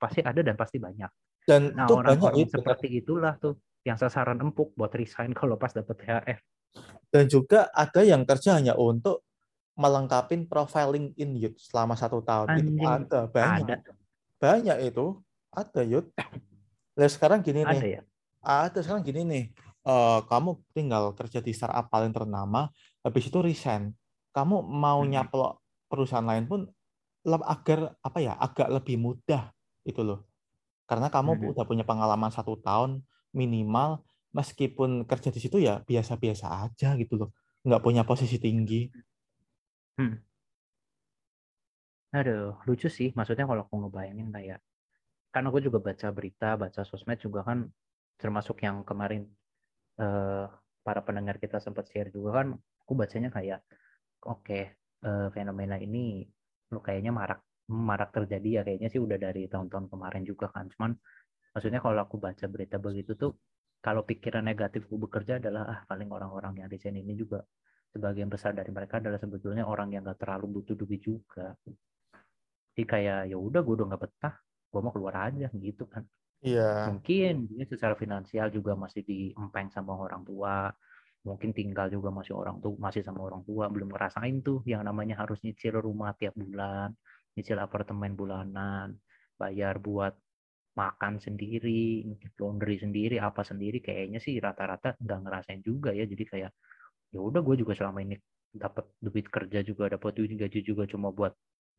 pasti 0.00 0.20
ada 0.24 0.40
dan 0.40 0.56
pasti 0.56 0.76
banyak. 0.80 1.10
Dan 1.46 1.76
nah 1.76 1.86
orang-orang 1.86 2.48
seperti 2.48 3.00
itulah 3.00 3.36
tuh 3.36 3.60
yang 3.86 3.94
sasaran 3.94 4.40
empuk 4.42 4.74
buat 4.74 4.90
resign 4.96 5.30
kalau 5.38 5.60
pas 5.60 5.70
dapat 5.70 5.94
THR. 5.94 6.38
Dan 7.08 7.24
juga 7.30 7.70
ada 7.72 8.02
yang 8.02 8.26
kerja 8.26 8.58
hanya 8.58 8.74
untuk 8.76 9.24
melengkapi 9.76 10.48
profiling 10.48 11.12
in 11.20 11.36
youth 11.36 11.60
selama 11.60 11.94
satu 11.94 12.24
tahun 12.24 12.48
Anjing. 12.48 12.80
itu 12.80 12.84
ada 12.88 13.20
banyak 13.28 13.78
ada. 13.84 13.92
banyak 14.40 14.78
itu 14.88 15.06
ada 15.52 15.80
youth. 15.84 16.08
Nah 16.96 17.08
sekarang 17.12 17.44
gini 17.44 17.60
ada 17.60 17.76
nih, 17.76 18.00
ya? 18.00 18.02
ada 18.40 18.78
sekarang 18.80 19.04
gini 19.04 19.20
nih 19.28 19.44
uh, 19.86 20.20
kamu 20.26 20.58
tinggal 20.74 21.14
kerja 21.14 21.38
di 21.38 21.54
startup 21.54 21.86
paling 21.86 22.10
ternama, 22.10 22.68
habis 23.06 23.30
itu 23.30 23.38
resign. 23.38 23.94
Kamu 24.34 24.64
mau 24.64 25.00
hmm. 25.00 25.10
nyaplok 25.16 25.60
perusahaan 25.86 26.24
lain 26.24 26.46
pun 26.46 26.60
agar 27.26 27.98
apa 28.02 28.18
ya 28.22 28.38
agak 28.38 28.70
lebih 28.70 28.96
mudah 29.02 29.50
itu 29.82 30.00
loh. 30.02 30.26
Karena 30.86 31.10
kamu 31.10 31.34
hmm. 31.34 31.50
udah 31.54 31.64
punya 31.66 31.82
pengalaman 31.82 32.30
satu 32.30 32.58
tahun 32.62 33.02
minimal, 33.34 34.06
meskipun 34.30 35.02
kerja 35.04 35.34
di 35.34 35.40
situ 35.42 35.58
ya 35.58 35.82
biasa-biasa 35.82 36.70
aja 36.70 36.94
gitu 36.94 37.18
loh, 37.18 37.30
nggak 37.66 37.82
punya 37.82 38.06
posisi 38.06 38.38
tinggi. 38.38 38.86
Hmm. 39.98 40.22
Aduh, 42.14 42.54
lucu 42.70 42.86
sih. 42.86 43.10
Maksudnya 43.18 43.50
kalau 43.50 43.66
aku 43.66 43.74
ngebayangin 43.82 44.30
kayak, 44.30 44.58
kan 45.34 45.42
aku 45.50 45.58
juga 45.58 45.82
baca 45.82 46.08
berita, 46.14 46.54
baca 46.54 46.86
sosmed 46.86 47.18
juga 47.18 47.42
kan, 47.42 47.66
termasuk 48.16 48.62
yang 48.62 48.86
kemarin 48.86 49.26
uh, 50.00 50.46
para 50.86 51.00
pendengar 51.02 51.36
kita 51.42 51.58
sempat 51.58 51.90
share 51.90 52.14
juga 52.14 52.40
kan 52.42 52.46
aku 52.86 52.92
bacanya 52.94 53.34
kayak 53.34 53.60
oke 54.22 54.46
okay, 54.46 54.78
uh, 55.04 55.28
fenomena 55.34 55.76
ini 55.76 56.24
lu 56.72 56.80
kayaknya 56.80 57.12
marak 57.12 57.40
marak 57.66 58.14
terjadi 58.14 58.48
ya 58.48 58.62
kayaknya 58.62 58.88
sih 58.88 59.00
udah 59.02 59.18
dari 59.18 59.50
tahun-tahun 59.50 59.90
kemarin 59.90 60.22
juga 60.22 60.46
kan 60.54 60.70
cuman 60.70 60.94
maksudnya 61.52 61.82
kalau 61.82 61.98
aku 61.98 62.16
baca 62.22 62.46
berita 62.46 62.76
begitu 62.78 63.18
tuh 63.18 63.32
kalau 63.82 64.06
pikiran 64.06 64.46
negatifku 64.46 64.94
bekerja 64.96 65.42
adalah 65.42 65.62
ah 65.66 65.80
paling 65.86 66.08
orang-orang 66.10 66.62
yang 66.62 66.68
desain 66.70 66.94
ini 66.94 67.18
juga 67.18 67.42
sebagian 67.90 68.30
besar 68.30 68.54
dari 68.54 68.70
mereka 68.70 69.02
adalah 69.02 69.18
sebetulnya 69.18 69.66
orang 69.66 69.90
yang 69.94 70.06
gak 70.06 70.22
terlalu 70.22 70.60
butuh 70.60 70.74
duit 70.78 71.02
juga 71.02 71.54
jadi 72.76 72.84
kayak 72.86 73.20
ya 73.34 73.36
udah 73.40 73.60
gue 73.64 73.74
udah 73.74 73.86
nggak 73.88 74.02
betah 74.04 74.34
gue 74.70 74.80
mau 74.84 74.92
keluar 74.92 75.14
aja 75.32 75.48
gitu 75.54 75.88
kan 75.88 76.04
Iya. 76.44 76.92
Mungkin 76.92 77.48
dia 77.48 77.64
secara 77.64 77.94
finansial 77.96 78.52
juga 78.52 78.76
masih 78.76 79.02
diempeng 79.02 79.72
sama 79.72 79.96
orang 79.96 80.22
tua. 80.22 80.68
Mungkin 81.26 81.50
tinggal 81.58 81.90
juga 81.90 82.08
masih 82.14 82.38
orang 82.38 82.62
tua, 82.62 82.78
masih 82.78 83.02
sama 83.02 83.20
orang 83.26 83.42
tua, 83.42 83.66
belum 83.66 83.90
ngerasain 83.90 84.36
tuh 84.46 84.62
yang 84.62 84.86
namanya 84.86 85.14
harus 85.22 85.42
nyicil 85.42 85.74
rumah 85.82 86.14
tiap 86.14 86.34
bulan, 86.38 86.94
nyicil 87.34 87.58
apartemen 87.58 88.14
bulanan, 88.14 88.94
bayar 89.34 89.82
buat 89.82 90.14
makan 90.78 91.18
sendiri, 91.18 92.06
laundry 92.38 92.76
sendiri, 92.78 93.16
apa 93.18 93.42
sendiri, 93.42 93.82
kayaknya 93.82 94.22
sih 94.22 94.38
rata-rata 94.38 94.94
nggak 95.02 95.18
ngerasain 95.24 95.60
juga 95.66 95.90
ya. 95.90 96.04
Jadi 96.06 96.24
kayak 96.30 96.50
ya 97.10 97.20
udah 97.20 97.40
gue 97.42 97.56
juga 97.58 97.72
selama 97.74 98.06
ini 98.06 98.14
dapat 98.54 98.86
duit 99.02 99.26
kerja 99.26 99.60
juga, 99.66 99.90
dapat 99.90 100.12
duit 100.14 100.32
gaji 100.36 100.60
juga 100.62 100.86
cuma 100.86 101.10
buat 101.10 101.32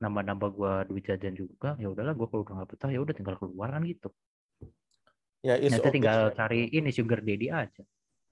nambah-nambah 0.03 0.49
gue 0.57 0.73
duit 0.91 1.03
jajan 1.07 1.33
juga. 1.39 1.79
Ya 1.79 1.87
udahlah, 1.93 2.13
gue 2.19 2.27
kalau 2.27 2.43
udah 2.43 2.53
nggak 2.61 2.69
betah 2.75 2.89
ya 2.91 2.99
udah 2.99 3.15
tinggal 3.15 3.35
keluar 3.39 3.69
kan 3.71 3.81
gitu. 3.87 4.09
Ya, 5.45 5.55
Nanti 5.61 5.87
okay. 5.87 5.93
tinggal 5.95 6.19
cari 6.33 6.59
ini 6.73 6.89
sugar 6.91 7.21
daddy 7.23 7.47
aja. 7.53 7.83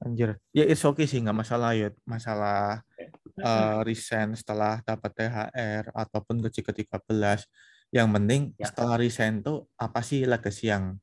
Anjir. 0.06 0.38
Ya, 0.54 0.70
it's 0.70 0.86
okay 0.86 1.10
sih, 1.10 1.18
nggak 1.18 1.34
masalah 1.34 1.74
ya. 1.74 1.90
Masalah 2.06 2.86
uh, 3.42 3.82
resign 3.82 4.38
setelah 4.38 4.78
dapat 4.86 5.12
THR 5.18 5.90
ataupun 5.90 6.46
gaji 6.46 6.62
ke-13. 6.62 7.50
Yang 7.90 8.08
penting 8.14 8.42
ya. 8.54 8.70
setelah 8.70 8.96
resign 9.02 9.42
tuh 9.42 9.66
apa 9.82 10.06
sih 10.06 10.30
legacy 10.30 10.70
yang 10.70 11.02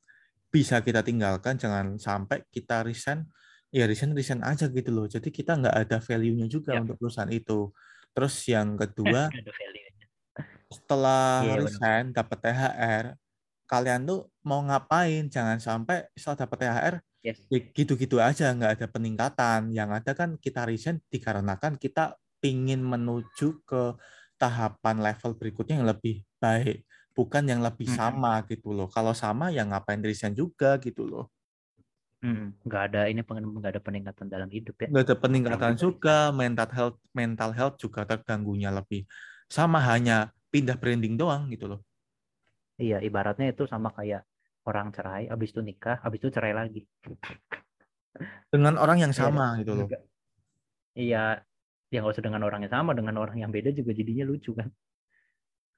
bisa 0.55 0.79
kita 0.87 1.03
tinggalkan. 1.03 1.59
Jangan 1.59 1.99
sampai 1.99 2.47
kita 2.47 2.87
resign, 2.87 3.27
ya 3.75 3.91
resign, 3.91 4.15
resign 4.15 4.47
aja 4.47 4.71
gitu 4.71 4.95
loh. 4.95 5.11
Jadi 5.11 5.35
kita 5.35 5.59
nggak 5.59 5.77
ada 5.83 5.99
value-nya 5.99 6.47
juga 6.47 6.79
ya. 6.79 6.87
untuk 6.87 7.03
perusahaan 7.03 7.33
itu. 7.35 7.75
Terus 8.15 8.35
yang 8.47 8.79
kedua, 8.79 9.27
setelah 10.79 11.43
ya, 11.43 11.59
resign 11.59 12.15
dapat 12.15 12.39
THR, 12.39 13.05
kalian 13.67 14.07
tuh 14.07 14.31
mau 14.47 14.63
ngapain 14.63 15.27
jangan 15.27 15.59
sampai 15.59 16.07
setelah 16.15 16.47
dapat 16.47 16.59
THR 16.63 16.95
yes. 17.23 17.39
Ya 17.49 17.59
gitu-gitu 17.63 18.19
aja 18.19 18.51
nggak 18.53 18.79
ada 18.79 18.87
peningkatan 18.91 19.71
yang 19.71 19.95
ada 19.95 20.13
kan 20.13 20.37
kita 20.37 20.67
resign 20.67 20.99
dikarenakan 21.09 21.79
kita 21.79 22.19
ingin 22.43 22.83
menuju 22.83 23.63
ke 23.63 23.95
tahapan 24.37 24.99
level 24.99 25.39
berikutnya 25.39 25.79
yang 25.79 25.89
lebih 25.89 26.27
baik 26.43 26.83
bukan 27.15 27.47
yang 27.47 27.63
lebih 27.63 27.87
hmm. 27.87 27.97
sama 27.97 28.43
gitu 28.51 28.75
loh 28.75 28.91
kalau 28.91 29.15
sama 29.15 29.55
ya 29.55 29.63
ngapain 29.63 30.03
resign 30.03 30.35
juga 30.35 30.77
gitu 30.83 31.07
loh 31.07 31.31
Hmm, 32.23 32.55
nggak 32.63 32.83
ada 32.87 33.11
ini 33.11 33.19
nggak 33.27 33.73
ada 33.75 33.83
peningkatan 33.83 34.31
dalam 34.31 34.47
hidup 34.47 34.79
ya. 34.79 34.87
Nggak 34.95 35.05
ada 35.11 35.17
peningkatan 35.19 35.75
juga, 35.75 36.31
mental 36.31 36.71
health 36.71 36.99
mental 37.11 37.51
health 37.51 37.77
juga 37.83 38.07
terganggunya 38.07 38.71
lebih. 38.71 39.03
Sama 39.51 39.83
hanya 39.83 40.31
pindah 40.55 40.79
branding 40.79 41.19
doang 41.19 41.51
gitu 41.51 41.67
loh. 41.67 41.83
Iya, 42.79 43.03
ibaratnya 43.03 43.51
itu 43.51 43.67
sama 43.67 43.91
kayak 43.91 44.23
orang 44.67 44.95
cerai, 44.95 45.27
habis 45.27 45.51
itu 45.51 45.61
nikah, 45.63 45.99
habis 46.03 46.23
itu 46.23 46.31
cerai 46.31 46.55
lagi. 46.55 46.87
Dengan 48.53 48.77
orang 48.79 49.03
yang 49.03 49.13
iya, 49.13 49.19
sama 49.19 49.57
iya, 49.57 49.59
gitu 49.65 49.73
loh. 49.75 49.89
Iya, 50.93 51.25
ya 51.89 51.99
nggak 52.05 52.15
usah 52.15 52.25
dengan 52.25 52.43
orang 52.45 52.69
yang 52.69 52.73
sama, 52.73 52.93
dengan 52.93 53.17
orang 53.19 53.41
yang 53.41 53.51
beda 53.51 53.73
juga 53.73 53.97
jadinya 53.97 54.29
lucu 54.29 54.53
kan. 54.55 54.69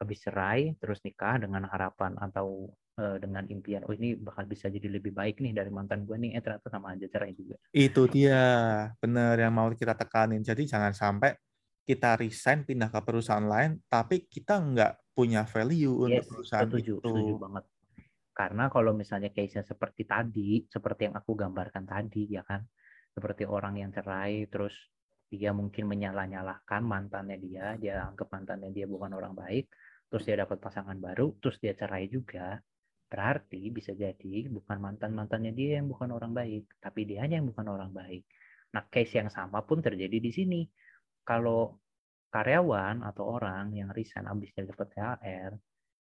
Habis 0.02 0.18
cerai, 0.26 0.74
terus 0.76 1.00
nikah 1.06 1.38
dengan 1.38 1.64
harapan 1.70 2.18
atau 2.18 2.68
uh, 2.98 3.16
dengan 3.22 3.46
impian, 3.46 3.86
oh 3.86 3.94
ini 3.94 4.18
bakal 4.18 4.44
bisa 4.44 4.66
jadi 4.66 4.90
lebih 4.90 5.14
baik 5.14 5.38
nih 5.38 5.54
dari 5.54 5.70
mantan 5.70 6.02
gue 6.02 6.18
nih, 6.18 6.34
eh 6.34 6.42
ternyata 6.42 6.68
sama 6.68 6.92
aja 6.92 7.06
cerai 7.06 7.32
juga. 7.32 7.56
Itu 7.70 8.10
dia, 8.10 8.42
bener 8.98 9.38
yang 9.38 9.54
mau 9.54 9.70
kita 9.70 9.94
tekanin. 9.94 10.42
Jadi 10.42 10.66
jangan 10.66 10.90
sampai 10.90 11.38
kita 11.84 12.16
resign 12.18 12.66
pindah 12.66 12.90
ke 12.90 13.00
perusahaan 13.00 13.44
lain, 13.44 13.78
tapi 13.86 14.26
kita 14.26 14.58
nggak 14.58 15.14
punya 15.14 15.46
value 15.46 15.94
yes, 15.94 16.02
untuk 16.02 16.24
perusahaan 16.32 16.66
setuju, 16.66 16.94
itu. 16.98 17.06
Setuju 17.06 17.34
banget. 17.38 17.64
Karena 18.34 18.66
kalau 18.66 18.90
misalnya 18.92 19.30
case-nya 19.30 19.62
seperti 19.62 20.02
tadi, 20.04 20.66
seperti 20.66 21.06
yang 21.06 21.14
aku 21.14 21.38
gambarkan 21.38 21.86
tadi, 21.86 22.26
ya 22.34 22.42
kan, 22.42 22.66
seperti 23.14 23.46
orang 23.46 23.78
yang 23.78 23.90
cerai, 23.94 24.50
terus 24.50 24.74
dia 25.30 25.54
mungkin 25.54 25.86
menyalah-nyalahkan 25.86 26.82
mantannya 26.82 27.38
dia, 27.38 27.78
dia 27.78 28.02
anggap 28.02 28.28
mantannya 28.34 28.74
dia 28.74 28.90
bukan 28.90 29.14
orang 29.14 29.38
baik, 29.38 29.70
terus 30.10 30.26
dia 30.26 30.34
dapat 30.34 30.58
pasangan 30.58 30.98
baru, 30.98 31.38
terus 31.38 31.62
dia 31.62 31.78
cerai 31.78 32.10
juga, 32.10 32.58
berarti 33.06 33.70
bisa 33.70 33.94
jadi 33.94 34.50
bukan 34.50 34.82
mantan-mantannya 34.82 35.54
dia 35.54 35.78
yang 35.78 35.86
bukan 35.86 36.10
orang 36.10 36.34
baik, 36.34 36.66
tapi 36.82 37.06
dia 37.06 37.22
hanya 37.22 37.38
yang 37.38 37.46
bukan 37.54 37.70
orang 37.70 37.94
baik. 37.94 38.26
Nah, 38.74 38.82
case 38.90 39.22
yang 39.22 39.30
sama 39.30 39.62
pun 39.62 39.78
terjadi 39.78 40.18
di 40.18 40.30
sini. 40.34 40.60
Kalau 41.22 41.78
karyawan 42.34 43.06
atau 43.06 43.38
orang 43.38 43.70
yang 43.78 43.94
resign 43.94 44.26
habis 44.26 44.50
dapat 44.58 44.90
THR, 44.90 45.52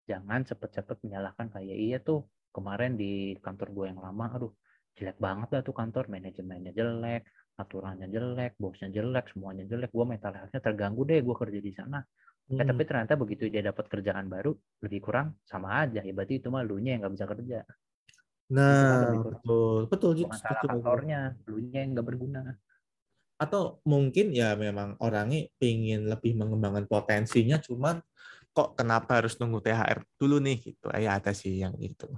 jangan 0.09 0.43
cepet-cepet 0.43 0.97
menyalahkan 1.07 1.47
kayak 1.53 1.77
iya 1.77 1.99
tuh 2.03 2.27
kemarin 2.53 2.99
di 2.99 3.37
kantor 3.41 3.69
gue 3.73 3.87
yang 3.95 4.01
lama, 4.03 4.27
aduh 4.33 4.53
jelek 4.93 5.17
banget 5.17 5.49
lah 5.57 5.63
tuh 5.65 5.73
kantor, 5.73 6.05
manajemennya 6.13 6.73
jelek, 6.77 7.25
aturannya 7.57 8.09
jelek, 8.13 8.61
bosnya 8.61 8.93
jelek, 8.93 9.33
semuanya 9.33 9.65
jelek, 9.65 9.89
gue 9.89 10.05
mental 10.05 10.33
health-nya 10.37 10.61
terganggu 10.61 11.03
deh 11.09 11.21
gue 11.25 11.37
kerja 11.37 11.61
di 11.63 11.73
sana. 11.73 11.99
Eh, 12.51 12.53
hmm. 12.53 12.61
Eh, 12.61 12.67
tapi 12.69 12.83
ternyata 12.85 13.15
begitu 13.17 13.49
dia 13.49 13.63
dapat 13.65 13.89
kerjaan 13.89 14.29
baru, 14.29 14.53
lebih 14.85 15.01
kurang 15.01 15.41
sama 15.49 15.87
aja. 15.87 16.05
Ya 16.05 16.13
berarti 16.13 16.43
itu 16.43 16.53
mah 16.53 16.61
lu 16.61 16.77
nya 16.83 16.99
yang 16.99 17.09
nggak 17.09 17.15
bisa 17.17 17.27
kerja. 17.31 17.59
Nah, 18.53 19.17
betul, 19.17 19.89
betul. 19.89 20.11
Masalah 20.29 20.61
kantornya, 20.61 21.21
lu 21.49 21.57
nya 21.63 21.81
yang 21.81 21.97
nggak 21.97 22.07
berguna 22.07 22.53
atau 23.43 23.83
mungkin 23.83 24.31
ya 24.31 24.55
memang 24.55 24.95
orangnya 25.03 25.51
ingin 25.59 26.07
lebih 26.07 26.39
mengembangkan 26.39 26.87
potensinya 26.87 27.59
cuman 27.59 27.99
kok 28.53 28.77
kenapa 28.79 29.21
harus 29.21 29.37
nunggu 29.41 29.65
THR 29.65 30.05
dulu 30.21 30.37
nih 30.41 30.57
gitu. 30.61 30.87
Ya 30.95 31.17
ada 31.19 31.33
sih 31.33 31.59
yang 31.61 31.75
itu 31.81 32.09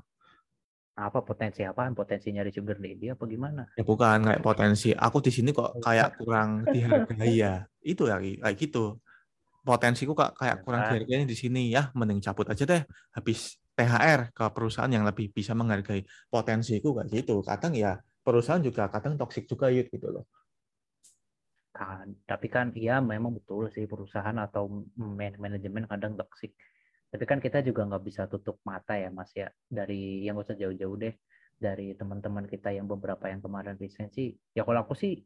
apa 0.95 1.27
potensi 1.27 1.67
apa 1.67 1.91
potensinya 1.91 2.47
di 2.47 2.55
sugar 2.55 2.79
daddy 2.79 3.11
apa 3.11 3.27
gimana? 3.27 3.67
Ya 3.75 3.83
bukan 3.83 4.23
kayak 4.31 4.43
potensi. 4.47 4.95
Aku 4.95 5.19
di 5.19 5.35
sini 5.35 5.51
kok 5.51 5.83
kayak 5.83 6.23
kurang 6.23 6.63
dihargai 6.71 7.35
ya. 7.35 7.67
Itu 7.83 8.07
ya 8.07 8.23
kayak 8.23 8.55
gitu. 8.55 9.03
Potensiku 9.67 10.15
kok 10.15 10.39
kayak 10.39 10.63
kurang 10.63 10.87
dihargai 10.87 11.27
di 11.27 11.35
sini. 11.35 11.75
Ya 11.75 11.91
mending 11.99 12.23
cabut 12.23 12.47
aja 12.47 12.63
deh. 12.63 12.87
Habis 13.11 13.59
THR 13.75 14.31
ke 14.31 14.45
perusahaan 14.55 14.91
yang 14.91 15.03
lebih 15.03 15.35
bisa 15.35 15.51
menghargai 15.51 16.07
potensiku 16.31 16.95
kayak 16.95 17.11
gitu. 17.11 17.43
Kadang 17.43 17.75
ya 17.75 17.99
perusahaan 18.23 18.63
juga 18.63 18.87
kadang 18.87 19.19
toksik 19.19 19.51
juga 19.51 19.75
gitu 19.75 19.99
loh 20.09 20.25
kan. 21.75 22.07
Tapi 22.31 22.47
kan 22.47 22.71
iya 22.79 23.03
memang 23.03 23.35
betul 23.39 23.69
sih 23.75 23.85
perusahaan 23.91 24.39
atau 24.39 24.87
man 24.95 25.35
manajemen 25.43 25.85
kadang 25.91 26.15
toksik 26.15 26.55
tapi 27.15 27.31
kan 27.31 27.39
kita 27.39 27.63
juga 27.63 27.87
nggak 27.87 28.03
bisa 28.11 28.27
tutup 28.27 28.59
mata 28.67 28.99
ya 28.99 29.07
mas 29.07 29.31
ya. 29.39 29.47
Dari 29.71 30.27
yang 30.27 30.35
gak 30.35 30.51
usah 30.51 30.59
jauh-jauh 30.59 30.99
deh. 30.99 31.15
Dari 31.55 31.95
teman-teman 31.95 32.51
kita 32.51 32.75
yang 32.75 32.91
beberapa 32.91 33.31
yang 33.31 33.39
kemarin 33.39 33.79
resign 33.79 34.11
sih 34.11 34.35
ya 34.51 34.67
kalau 34.67 34.83
aku 34.83 34.99
sih 34.99 35.23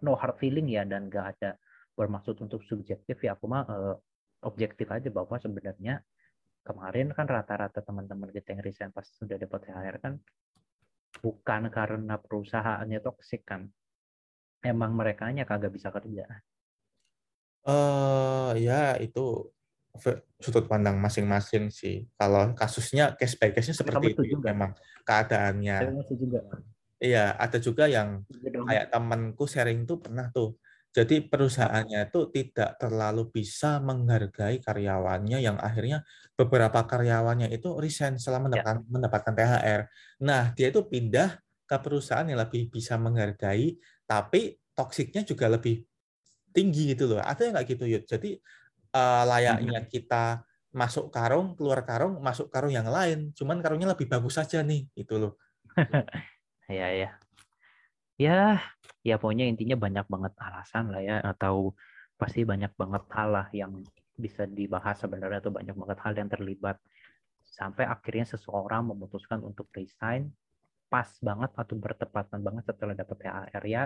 no 0.00 0.16
hard 0.16 0.40
feeling 0.40 0.64
ya 0.72 0.88
dan 0.88 1.12
gak 1.12 1.36
ada 1.36 1.60
bermaksud 1.92 2.40
untuk 2.40 2.64
subjektif 2.64 3.20
ya. 3.20 3.36
Aku 3.36 3.52
mah 3.52 3.68
uh, 3.68 3.96
objektif 4.48 4.88
aja 4.88 5.12
bahwa 5.12 5.36
sebenarnya 5.36 6.00
kemarin 6.64 7.12
kan 7.12 7.28
rata-rata 7.28 7.84
teman-teman 7.84 8.32
kita 8.32 8.56
yang 8.56 8.64
resign 8.64 8.90
pas 8.96 9.04
sudah 9.04 9.36
dapat 9.36 9.68
THR 9.68 9.96
kan 10.00 10.14
bukan 11.20 11.62
karena 11.68 12.16
perusahaannya 12.16 13.00
toksik 13.04 13.44
kan 13.44 13.68
emang 14.64 14.92
mereka 14.96 15.28
nya 15.32 15.44
kagak 15.44 15.74
bisa 15.74 15.92
kerja? 15.92 16.24
Uh, 17.66 18.54
ya 18.54 18.94
itu 19.02 19.50
sudut 20.38 20.68
pandang 20.68 21.00
masing-masing 21.00 21.72
sih. 21.72 22.04
Kalau 22.14 22.52
kasusnya 22.52 23.16
case 23.16 23.36
by 23.40 23.50
case-nya 23.52 23.76
seperti 23.76 24.12
itu 24.12 24.36
juga. 24.36 24.52
memang 24.52 24.70
keadaannya. 25.02 25.76
juga. 26.12 26.40
Iya, 26.96 27.36
ada 27.36 27.58
juga 27.60 27.84
yang 27.88 28.24
kayak 28.40 28.88
temanku 28.88 29.44
sharing 29.44 29.84
tuh 29.84 30.00
pernah 30.00 30.32
tuh. 30.32 30.56
Jadi 30.96 31.28
perusahaannya 31.28 32.08
itu 32.08 32.20
tidak 32.32 32.80
terlalu 32.80 33.28
bisa 33.28 33.84
menghargai 33.84 34.64
karyawannya 34.64 35.44
yang 35.44 35.60
akhirnya 35.60 36.00
beberapa 36.32 36.88
karyawannya 36.88 37.52
itu 37.52 37.68
resign 37.76 38.16
setelah 38.16 38.40
ya. 38.40 38.44
mendapatkan, 38.48 38.76
ya. 38.80 38.88
mendapatkan 38.88 39.32
THR. 39.36 39.80
Nah, 40.24 40.42
dia 40.56 40.72
itu 40.72 40.80
pindah 40.88 41.36
ke 41.68 41.76
perusahaan 41.84 42.24
yang 42.24 42.40
lebih 42.40 42.72
bisa 42.72 42.96
menghargai 42.96 43.76
tapi 44.06 44.56
toksiknya 44.72 45.26
juga 45.26 45.50
lebih 45.50 45.82
tinggi 46.54 46.96
gitu 46.96 47.10
loh. 47.12 47.20
Ada 47.20 47.50
yang 47.50 47.52
nggak 47.58 47.68
gitu 47.68 47.84
Yud? 47.84 48.04
Jadi 48.08 48.40
uh, 48.96 49.22
layaknya 49.28 49.84
hmm. 49.84 49.90
kita 49.92 50.46
masuk 50.72 51.12
karung, 51.12 51.52
keluar 51.58 51.84
karung, 51.84 52.16
masuk 52.24 52.48
karung 52.48 52.72
yang 52.72 52.88
lain. 52.88 53.32
Cuman 53.36 53.60
karungnya 53.60 53.92
lebih 53.92 54.08
bagus 54.08 54.40
saja 54.40 54.64
nih, 54.64 54.88
itu 54.96 55.14
loh. 55.16 55.36
ya 56.72 56.88
ya. 56.92 57.10
Ya, 58.16 58.64
ya 59.04 59.20
pokoknya 59.20 59.44
intinya 59.44 59.76
banyak 59.76 60.08
banget 60.08 60.32
alasan 60.40 60.88
lah 60.88 61.04
ya 61.04 61.20
atau 61.20 61.76
pasti 62.16 62.48
banyak 62.48 62.72
banget 62.72 63.04
hal 63.12 63.28
lah 63.28 63.46
yang 63.52 63.84
bisa 64.16 64.48
dibahas 64.48 64.96
sebenarnya 64.96 65.44
atau 65.44 65.52
banyak 65.52 65.76
banget 65.76 65.98
hal 66.00 66.12
yang 66.16 66.28
terlibat 66.32 66.80
sampai 67.44 67.84
akhirnya 67.84 68.24
seseorang 68.24 68.88
memutuskan 68.88 69.44
untuk 69.44 69.68
resign 69.76 70.32
pas 70.86 71.08
banget 71.18 71.50
atau 71.54 71.74
bertepatan 71.74 72.40
banget 72.46 72.64
setelah 72.68 72.94
dapat 72.94 73.16
THR 73.22 73.64
ya. 73.66 73.82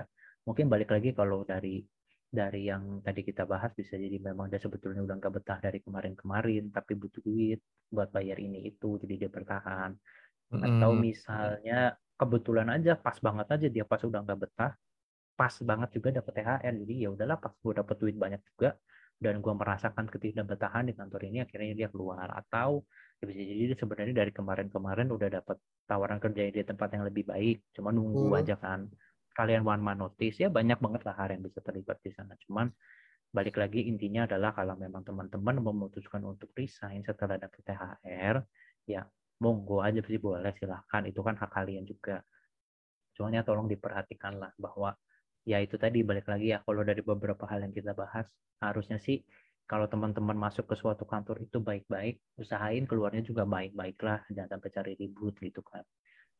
Mungkin 0.47 0.67
balik 0.73 0.91
lagi 0.95 1.11
kalau 1.17 1.45
dari 1.45 1.85
dari 2.31 2.71
yang 2.71 3.03
tadi 3.03 3.27
kita 3.27 3.43
bahas 3.43 3.75
bisa 3.75 3.99
jadi 3.99 4.17
memang 4.23 4.47
dia 4.47 4.63
sebetulnya 4.63 5.03
udah 5.03 5.17
nggak 5.19 5.33
betah 5.43 5.59
dari 5.59 5.83
kemarin-kemarin 5.83 6.71
tapi 6.71 6.95
butuh 6.95 7.19
duit 7.27 7.59
buat 7.91 8.07
bayar 8.15 8.39
ini 8.39 8.71
itu 8.71 9.01
jadi 9.03 9.27
dia 9.27 9.31
bertahan. 9.31 9.93
Mm. 10.51 10.67
atau 10.67 10.91
misalnya 10.99 11.95
kebetulan 12.19 12.67
aja 12.75 12.99
pas 12.99 13.15
banget 13.23 13.47
aja 13.55 13.67
dia 13.71 13.87
pas 13.87 14.03
udah 14.03 14.19
nggak 14.27 14.39
betah 14.43 14.75
pas 15.39 15.55
banget 15.63 15.89
juga 15.95 16.09
dapat 16.19 16.33
THR 16.43 16.75
jadi 16.75 16.95
ya 17.07 17.09
udahlah 17.15 17.39
pas 17.39 17.55
gue 17.55 17.71
dapet 17.71 17.97
duit 18.03 18.17
banyak 18.19 18.43
juga 18.51 18.75
dan 19.21 19.45
gue 19.45 19.53
merasakan 19.53 20.09
ketidakbetahan 20.09 20.89
di 20.89 20.97
kantor 20.97 21.21
ini 21.29 21.45
akhirnya 21.45 21.85
dia 21.85 21.89
keluar. 21.93 22.33
Atau 22.33 22.89
bisa 23.29 23.43
jadi 23.45 23.75
sebenarnya 23.77 24.15
dari 24.25 24.33
kemarin-kemarin 24.33 25.09
udah 25.13 25.29
dapat 25.29 25.61
tawaran 25.85 26.17
kerja 26.17 26.49
di 26.49 26.65
tempat 26.65 26.89
yang 26.97 27.05
lebih 27.05 27.29
baik 27.29 27.61
cuma 27.77 27.93
nunggu 27.93 28.33
hmm. 28.33 28.41
aja 28.41 28.57
kan 28.57 28.89
kalian 29.35 29.63
one 29.63 29.81
man 29.81 29.99
notice 29.99 30.37
ya 30.43 30.51
banyak 30.51 30.77
banget 30.77 31.03
lah 31.07 31.15
hal 31.17 31.29
yang 31.31 31.43
bisa 31.47 31.63
terlibat 31.63 31.99
di 32.03 32.11
sana. 32.13 32.35
Cuman 32.47 32.69
balik 33.31 33.57
lagi 33.57 33.87
intinya 33.87 34.27
adalah 34.27 34.53
kalau 34.53 34.75
memang 34.75 35.07
teman-teman 35.07 35.63
memutuskan 35.63 36.21
untuk 36.27 36.51
resign 36.59 37.07
setelah 37.07 37.39
dapat 37.39 37.63
THR, 37.63 38.37
ya 38.91 39.07
monggo 39.41 39.81
aja 39.81 40.03
sih 40.05 40.21
boleh 40.21 40.53
silahkan 40.59 41.07
itu 41.07 41.21
kan 41.23 41.39
hak 41.39 41.51
kalian 41.51 41.87
juga. 41.87 42.21
Cuman 43.17 43.39
ya 43.39 43.43
tolong 43.47 43.71
diperhatikan 43.71 44.37
lah 44.37 44.53
bahwa 44.59 44.93
ya 45.47 45.63
itu 45.63 45.81
tadi 45.81 46.05
balik 46.05 46.29
lagi 46.29 46.53
ya 46.53 46.61
kalau 46.67 46.85
dari 46.85 47.01
beberapa 47.01 47.49
hal 47.49 47.65
yang 47.65 47.73
kita 47.73 47.97
bahas 47.97 48.29
harusnya 48.61 49.01
sih 49.01 49.25
kalau 49.71 49.87
teman-teman 49.87 50.35
masuk 50.35 50.67
ke 50.67 50.75
suatu 50.75 51.07
kantor 51.07 51.47
itu 51.47 51.63
baik-baik, 51.63 52.19
usahain 52.35 52.91
keluarnya 52.91 53.23
juga 53.23 53.47
baik-baik 53.47 54.03
lah, 54.03 54.19
jangan 54.27 54.59
sampai 54.59 54.71
cari 54.75 54.93
ribut 54.99 55.39
gitu 55.39 55.63
kan. 55.63 55.87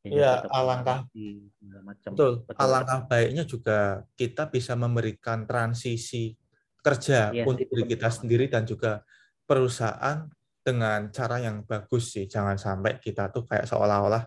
Iya, 0.03 0.51
alangkah 0.51 1.07
betul. 2.11 2.43
betul. 2.43 2.59
Alangkah 2.59 3.07
baiknya 3.07 3.47
juga 3.47 4.03
kita 4.19 4.51
bisa 4.51 4.75
memberikan 4.75 5.47
transisi 5.47 6.35
kerja 6.83 7.31
yes, 7.31 7.37
iya 7.39 7.45
untuk 7.47 7.71
diri 7.71 7.85
kita 7.87 8.09
sendiri 8.11 8.51
dan 8.51 8.67
juga 8.67 9.07
perusahaan 9.47 10.27
dengan 10.67 11.15
cara 11.15 11.39
yang 11.39 11.63
bagus 11.63 12.11
sih. 12.11 12.27
Jangan 12.27 12.59
sampai 12.59 12.99
kita 12.99 13.31
tuh 13.31 13.47
kayak 13.47 13.71
seolah-olah 13.71 14.27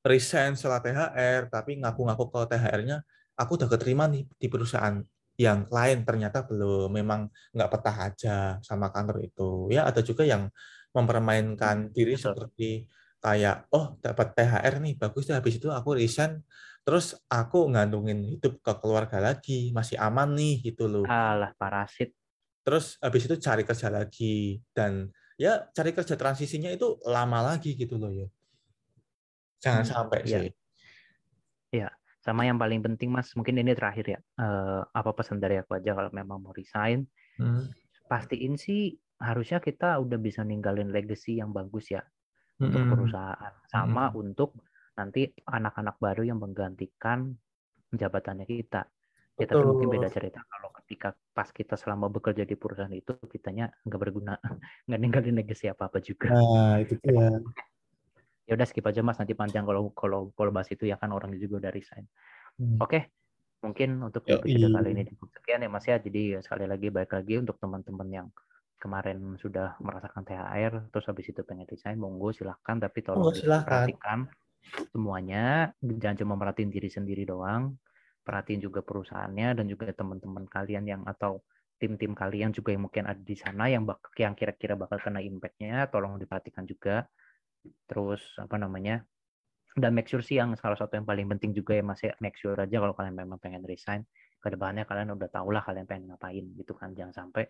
resign 0.00 0.56
setelah 0.56 0.80
THR, 0.80 1.52
tapi 1.52 1.76
ngaku-ngaku 1.84 2.24
ke 2.32 2.56
THR-nya 2.56 3.04
aku 3.36 3.60
udah 3.60 3.68
keterima 3.68 4.08
nih 4.08 4.24
di 4.40 4.48
perusahaan 4.48 4.96
yang 5.38 5.70
lain 5.70 6.02
ternyata 6.02 6.42
belum 6.42 6.90
memang 6.90 7.30
nggak 7.54 7.70
petah 7.70 7.96
aja 8.10 8.36
sama 8.58 8.90
kantor 8.90 9.22
itu. 9.22 9.70
Ya 9.70 9.86
ada 9.86 10.02
juga 10.02 10.26
yang 10.26 10.50
mempermainkan 10.90 11.94
diri 11.94 12.18
Betul. 12.18 12.34
seperti 12.34 12.70
kayak 13.22 13.70
oh 13.70 13.94
dapat 14.02 14.34
THR 14.34 14.82
nih 14.82 14.94
bagus 14.98 15.30
deh 15.30 15.38
habis 15.38 15.58
itu 15.58 15.70
aku 15.70 15.98
resign 15.98 16.42
terus 16.86 17.18
aku 17.30 17.66
ngandungin 17.70 18.22
hidup 18.22 18.62
ke 18.62 18.72
keluarga 18.78 19.18
lagi 19.18 19.70
masih 19.70 19.94
aman 20.02 20.34
nih 20.34 20.74
gitu 20.74 20.90
loh. 20.90 21.06
Alah 21.06 21.54
parasit. 21.54 22.10
Terus 22.66 22.98
habis 22.98 23.22
itu 23.30 23.38
cari 23.38 23.62
kerja 23.62 23.88
lagi 23.94 24.58
dan 24.74 25.06
ya 25.38 25.70
cari 25.70 25.94
kerja 25.94 26.18
transisinya 26.18 26.74
itu 26.74 26.98
lama 27.06 27.54
lagi 27.54 27.78
gitu 27.78 27.94
loh 27.94 28.10
ya. 28.10 28.26
Jangan 29.62 29.84
hmm, 29.86 29.92
sampai 29.94 30.20
ya. 30.26 30.40
sih. 30.42 30.50
Ya 31.70 31.88
sama 32.28 32.44
yang 32.44 32.60
paling 32.60 32.84
penting 32.84 33.08
mas 33.08 33.32
mungkin 33.32 33.56
ini 33.56 33.72
terakhir 33.72 34.04
ya 34.04 34.20
uh, 34.36 34.84
apa 34.92 35.16
pesan 35.16 35.40
dari 35.40 35.56
aku 35.56 35.80
aja 35.80 35.96
kalau 35.96 36.12
memang 36.12 36.44
mau 36.44 36.52
resign 36.52 37.08
hmm. 37.40 37.72
pastiin 38.04 38.60
sih 38.60 38.92
harusnya 39.16 39.64
kita 39.64 39.96
udah 39.96 40.20
bisa 40.20 40.44
ninggalin 40.44 40.92
legacy 40.92 41.40
yang 41.40 41.56
bagus 41.56 41.88
ya 41.88 42.04
untuk 42.58 42.82
perusahaan 42.90 43.54
sama 43.70 44.10
hmm. 44.10 44.18
untuk 44.18 44.50
nanti 44.98 45.30
anak-anak 45.46 45.96
baru 46.02 46.26
yang 46.26 46.42
menggantikan 46.42 47.38
jabatannya 47.94 48.44
kita. 48.44 48.82
Ya 49.38 49.46
tapi 49.46 49.62
mungkin 49.62 49.94
beda 49.94 50.10
cerita 50.10 50.42
kalau 50.50 50.74
ketika 50.82 51.14
pas 51.30 51.46
kita 51.54 51.78
selama 51.78 52.10
bekerja 52.10 52.42
di 52.42 52.58
perusahaan 52.58 52.90
itu 52.90 53.14
kitanya 53.30 53.70
nggak 53.86 54.00
berguna, 54.02 54.34
nggak 54.90 54.98
ninggalin 54.98 55.38
legacy 55.38 55.70
apa 55.70 55.86
apa 55.86 56.02
juga. 56.02 56.34
Nah 56.34 56.82
itu 56.82 56.98
ya. 57.06 57.38
Ya 58.48 58.56
udah 58.56 58.64
skip 58.64 58.88
aja 58.88 59.04
mas 59.04 59.20
nanti 59.20 59.36
panjang 59.36 59.68
kalau 59.68 59.92
kalau 59.92 60.32
kalau 60.32 60.50
bahas 60.50 60.72
itu 60.72 60.88
ya 60.88 60.96
kan 60.96 61.12
orang 61.12 61.36
juga 61.36 61.68
udah 61.68 61.72
resign. 61.72 62.08
Hmm. 62.56 62.80
Oke, 62.80 62.88
okay. 62.88 63.02
mungkin 63.60 64.00
untuk 64.00 64.24
episode 64.24 64.72
kali 64.72 64.88
ini 64.96 65.02
cukup 65.12 65.28
sekian 65.36 65.60
ya 65.60 65.68
mas 65.68 65.84
ya. 65.84 66.00
Jadi 66.00 66.40
sekali 66.40 66.64
lagi 66.64 66.88
baik 66.88 67.12
lagi 67.12 67.34
untuk 67.36 67.60
teman-teman 67.60 68.08
yang 68.08 68.26
kemarin 68.78 69.36
sudah 69.36 69.74
merasakan 69.82 70.22
THR 70.22 70.72
terus 70.94 71.04
habis 71.10 71.26
itu 71.28 71.42
pengen 71.42 71.66
resign 71.66 71.98
monggo 71.98 72.30
silahkan 72.30 72.78
tapi 72.78 73.02
tolong 73.02 73.28
oh, 73.28 73.34
perhatikan 73.34 74.30
semuanya 74.94 75.74
jangan 75.82 76.22
cuma 76.24 76.34
merhatiin 76.38 76.70
diri 76.70 76.86
sendiri 76.86 77.26
doang 77.26 77.74
perhatiin 78.22 78.62
juga 78.62 78.80
perusahaannya 78.86 79.58
dan 79.58 79.66
juga 79.66 79.90
teman-teman 79.90 80.46
kalian 80.46 80.84
yang 80.86 81.02
atau 81.04 81.42
tim-tim 81.78 82.14
kalian 82.14 82.50
juga 82.54 82.74
yang 82.74 82.86
mungkin 82.86 83.06
ada 83.06 83.22
di 83.22 83.34
sana 83.38 83.70
yang 83.70 83.86
bak 83.86 84.14
yang 84.18 84.34
kira-kira 84.34 84.74
bakal 84.74 84.98
kena 84.98 85.22
impactnya 85.22 85.90
tolong 85.90 86.18
diperhatikan 86.18 86.66
juga 86.66 87.06
terus 87.88 88.22
apa 88.38 88.56
namanya 88.56 89.02
dan 89.78 89.94
make 89.94 90.10
sure 90.10 90.24
sih 90.24 90.38
yang 90.38 90.54
salah 90.58 90.74
satu 90.74 90.98
yang 90.98 91.06
paling 91.06 91.26
penting 91.36 91.54
juga 91.54 91.78
ya 91.78 91.84
masih 91.86 92.10
ya, 92.10 92.14
make 92.18 92.34
sure 92.38 92.58
aja 92.58 92.76
kalau 92.82 92.94
kalian 92.94 93.14
memang 93.14 93.38
pengen 93.38 93.62
resign 93.62 94.02
ke 94.38 94.48
depannya 94.50 94.86
kalian 94.86 95.14
udah 95.14 95.28
tau 95.30 95.48
lah 95.50 95.62
kalian 95.62 95.86
pengen 95.86 96.10
ngapain 96.10 96.44
gitu 96.58 96.74
kan 96.74 96.94
jangan 96.94 97.14
sampai 97.26 97.46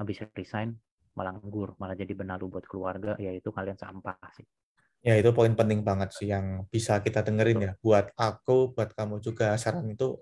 habis 0.00 0.20
resign 0.36 0.76
malah 1.14 1.36
nganggur, 1.36 1.74
malah 1.76 1.92
jadi 1.98 2.12
benalu 2.14 2.48
buat 2.48 2.64
keluarga, 2.66 3.18
yaitu 3.18 3.50
kalian 3.50 3.76
sampah 3.76 4.16
sih. 4.34 4.46
Ya 5.00 5.16
itu 5.16 5.32
poin 5.32 5.52
penting 5.56 5.80
banget 5.80 6.12
sih 6.12 6.28
yang 6.28 6.68
bisa 6.68 7.00
kita 7.00 7.24
dengerin 7.24 7.60
ya. 7.60 7.72
Buat 7.80 8.12
aku, 8.14 8.76
buat 8.76 8.92
kamu 8.92 9.24
juga 9.24 9.56
saran 9.56 9.88
itu 9.88 10.20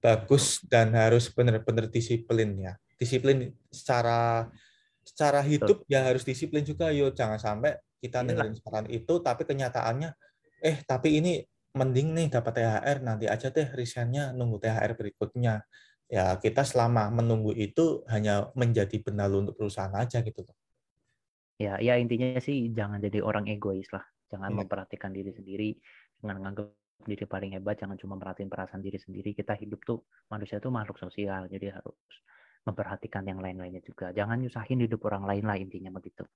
bagus 0.00 0.64
dan 0.64 0.96
harus 0.96 1.28
benar-benar 1.28 1.92
disiplin 1.92 2.56
ya. 2.56 2.72
Disiplin 2.96 3.52
secara 3.68 4.48
secara 5.04 5.44
hidup 5.44 5.84
Betul. 5.84 5.92
ya 5.92 6.00
harus 6.08 6.24
disiplin 6.24 6.64
juga 6.64 6.88
yuk 6.88 7.12
jangan 7.12 7.36
sampai 7.36 7.76
kita 8.04 8.20
Iyalah. 8.20 8.28
dengerin 8.28 8.54
saran 8.60 8.86
itu 8.92 9.14
tapi 9.24 9.42
kenyataannya 9.48 10.10
eh 10.60 10.76
tapi 10.84 11.24
ini 11.24 11.40
mending 11.72 12.08
nih 12.12 12.26
dapat 12.28 12.52
THR 12.60 12.98
nanti 13.00 13.24
aja 13.26 13.48
deh 13.48 13.68
resignnya 13.72 14.36
nunggu 14.36 14.60
THR 14.60 14.92
berikutnya 14.94 15.64
ya 16.06 16.36
kita 16.36 16.62
selama 16.62 17.08
menunggu 17.10 17.56
itu 17.56 18.04
hanya 18.12 18.52
menjadi 18.52 19.00
benalu 19.00 19.48
untuk 19.48 19.56
perusahaan 19.58 19.92
aja 19.96 20.20
gitu 20.20 20.44
loh. 20.44 20.56
Ya, 21.58 21.78
ya 21.78 21.94
intinya 21.98 22.38
sih 22.42 22.74
jangan 22.74 22.98
jadi 22.98 23.22
orang 23.22 23.46
egois 23.50 23.86
lah. 23.94 24.02
Jangan 24.30 24.50
ya. 24.50 24.56
memperhatikan 24.62 25.10
diri 25.14 25.30
sendiri, 25.30 25.70
jangan 26.18 26.42
menganggap 26.42 26.66
diri 27.04 27.24
paling 27.28 27.50
hebat, 27.54 27.78
jangan 27.78 27.94
cuma 28.00 28.18
merhatiin 28.18 28.50
perasaan 28.50 28.82
diri 28.82 28.98
sendiri. 28.98 29.30
Kita 29.34 29.54
hidup 29.54 29.86
tuh 29.86 30.02
manusia 30.30 30.58
tuh 30.58 30.74
makhluk 30.74 30.98
sosial, 30.98 31.46
jadi 31.46 31.78
harus 31.78 31.98
memperhatikan 32.66 33.22
yang 33.28 33.38
lain-lainnya 33.38 33.84
juga. 33.84 34.10
Jangan 34.10 34.40
nyusahin 34.42 34.82
hidup 34.82 35.04
orang 35.06 35.28
lain 35.28 35.44
lah 35.46 35.56
intinya 35.60 35.94
begitu. 35.94 36.26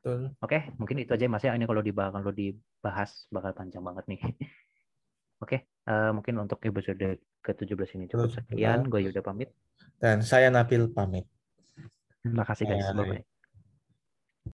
Betul. 0.00 0.32
Oke, 0.40 0.72
mungkin 0.80 0.96
itu 1.04 1.12
aja 1.12 1.28
Mas 1.28 1.44
ya. 1.44 1.52
Ini 1.52 1.68
kalau 1.68 1.84
dibahas 1.84 2.16
kalau 2.16 2.32
dibahas 2.32 3.10
bakal 3.28 3.52
panjang 3.52 3.84
banget 3.84 4.04
nih. 4.08 4.20
Oke, 5.44 5.68
uh, 5.88 6.12
mungkin 6.16 6.40
untuk 6.40 6.60
episode 6.64 7.20
ke-17 7.44 8.00
ini 8.00 8.04
cukup 8.08 8.32
sekian. 8.32 8.88
Gue 8.88 9.04
Yuda 9.04 9.20
pamit. 9.20 9.52
Dan 10.00 10.24
saya 10.24 10.48
Nabil 10.48 10.88
pamit. 10.88 11.28
Terima 12.24 12.44
kasih 12.48 12.64
guys. 12.64 12.88
Bye-bye. 12.96 13.39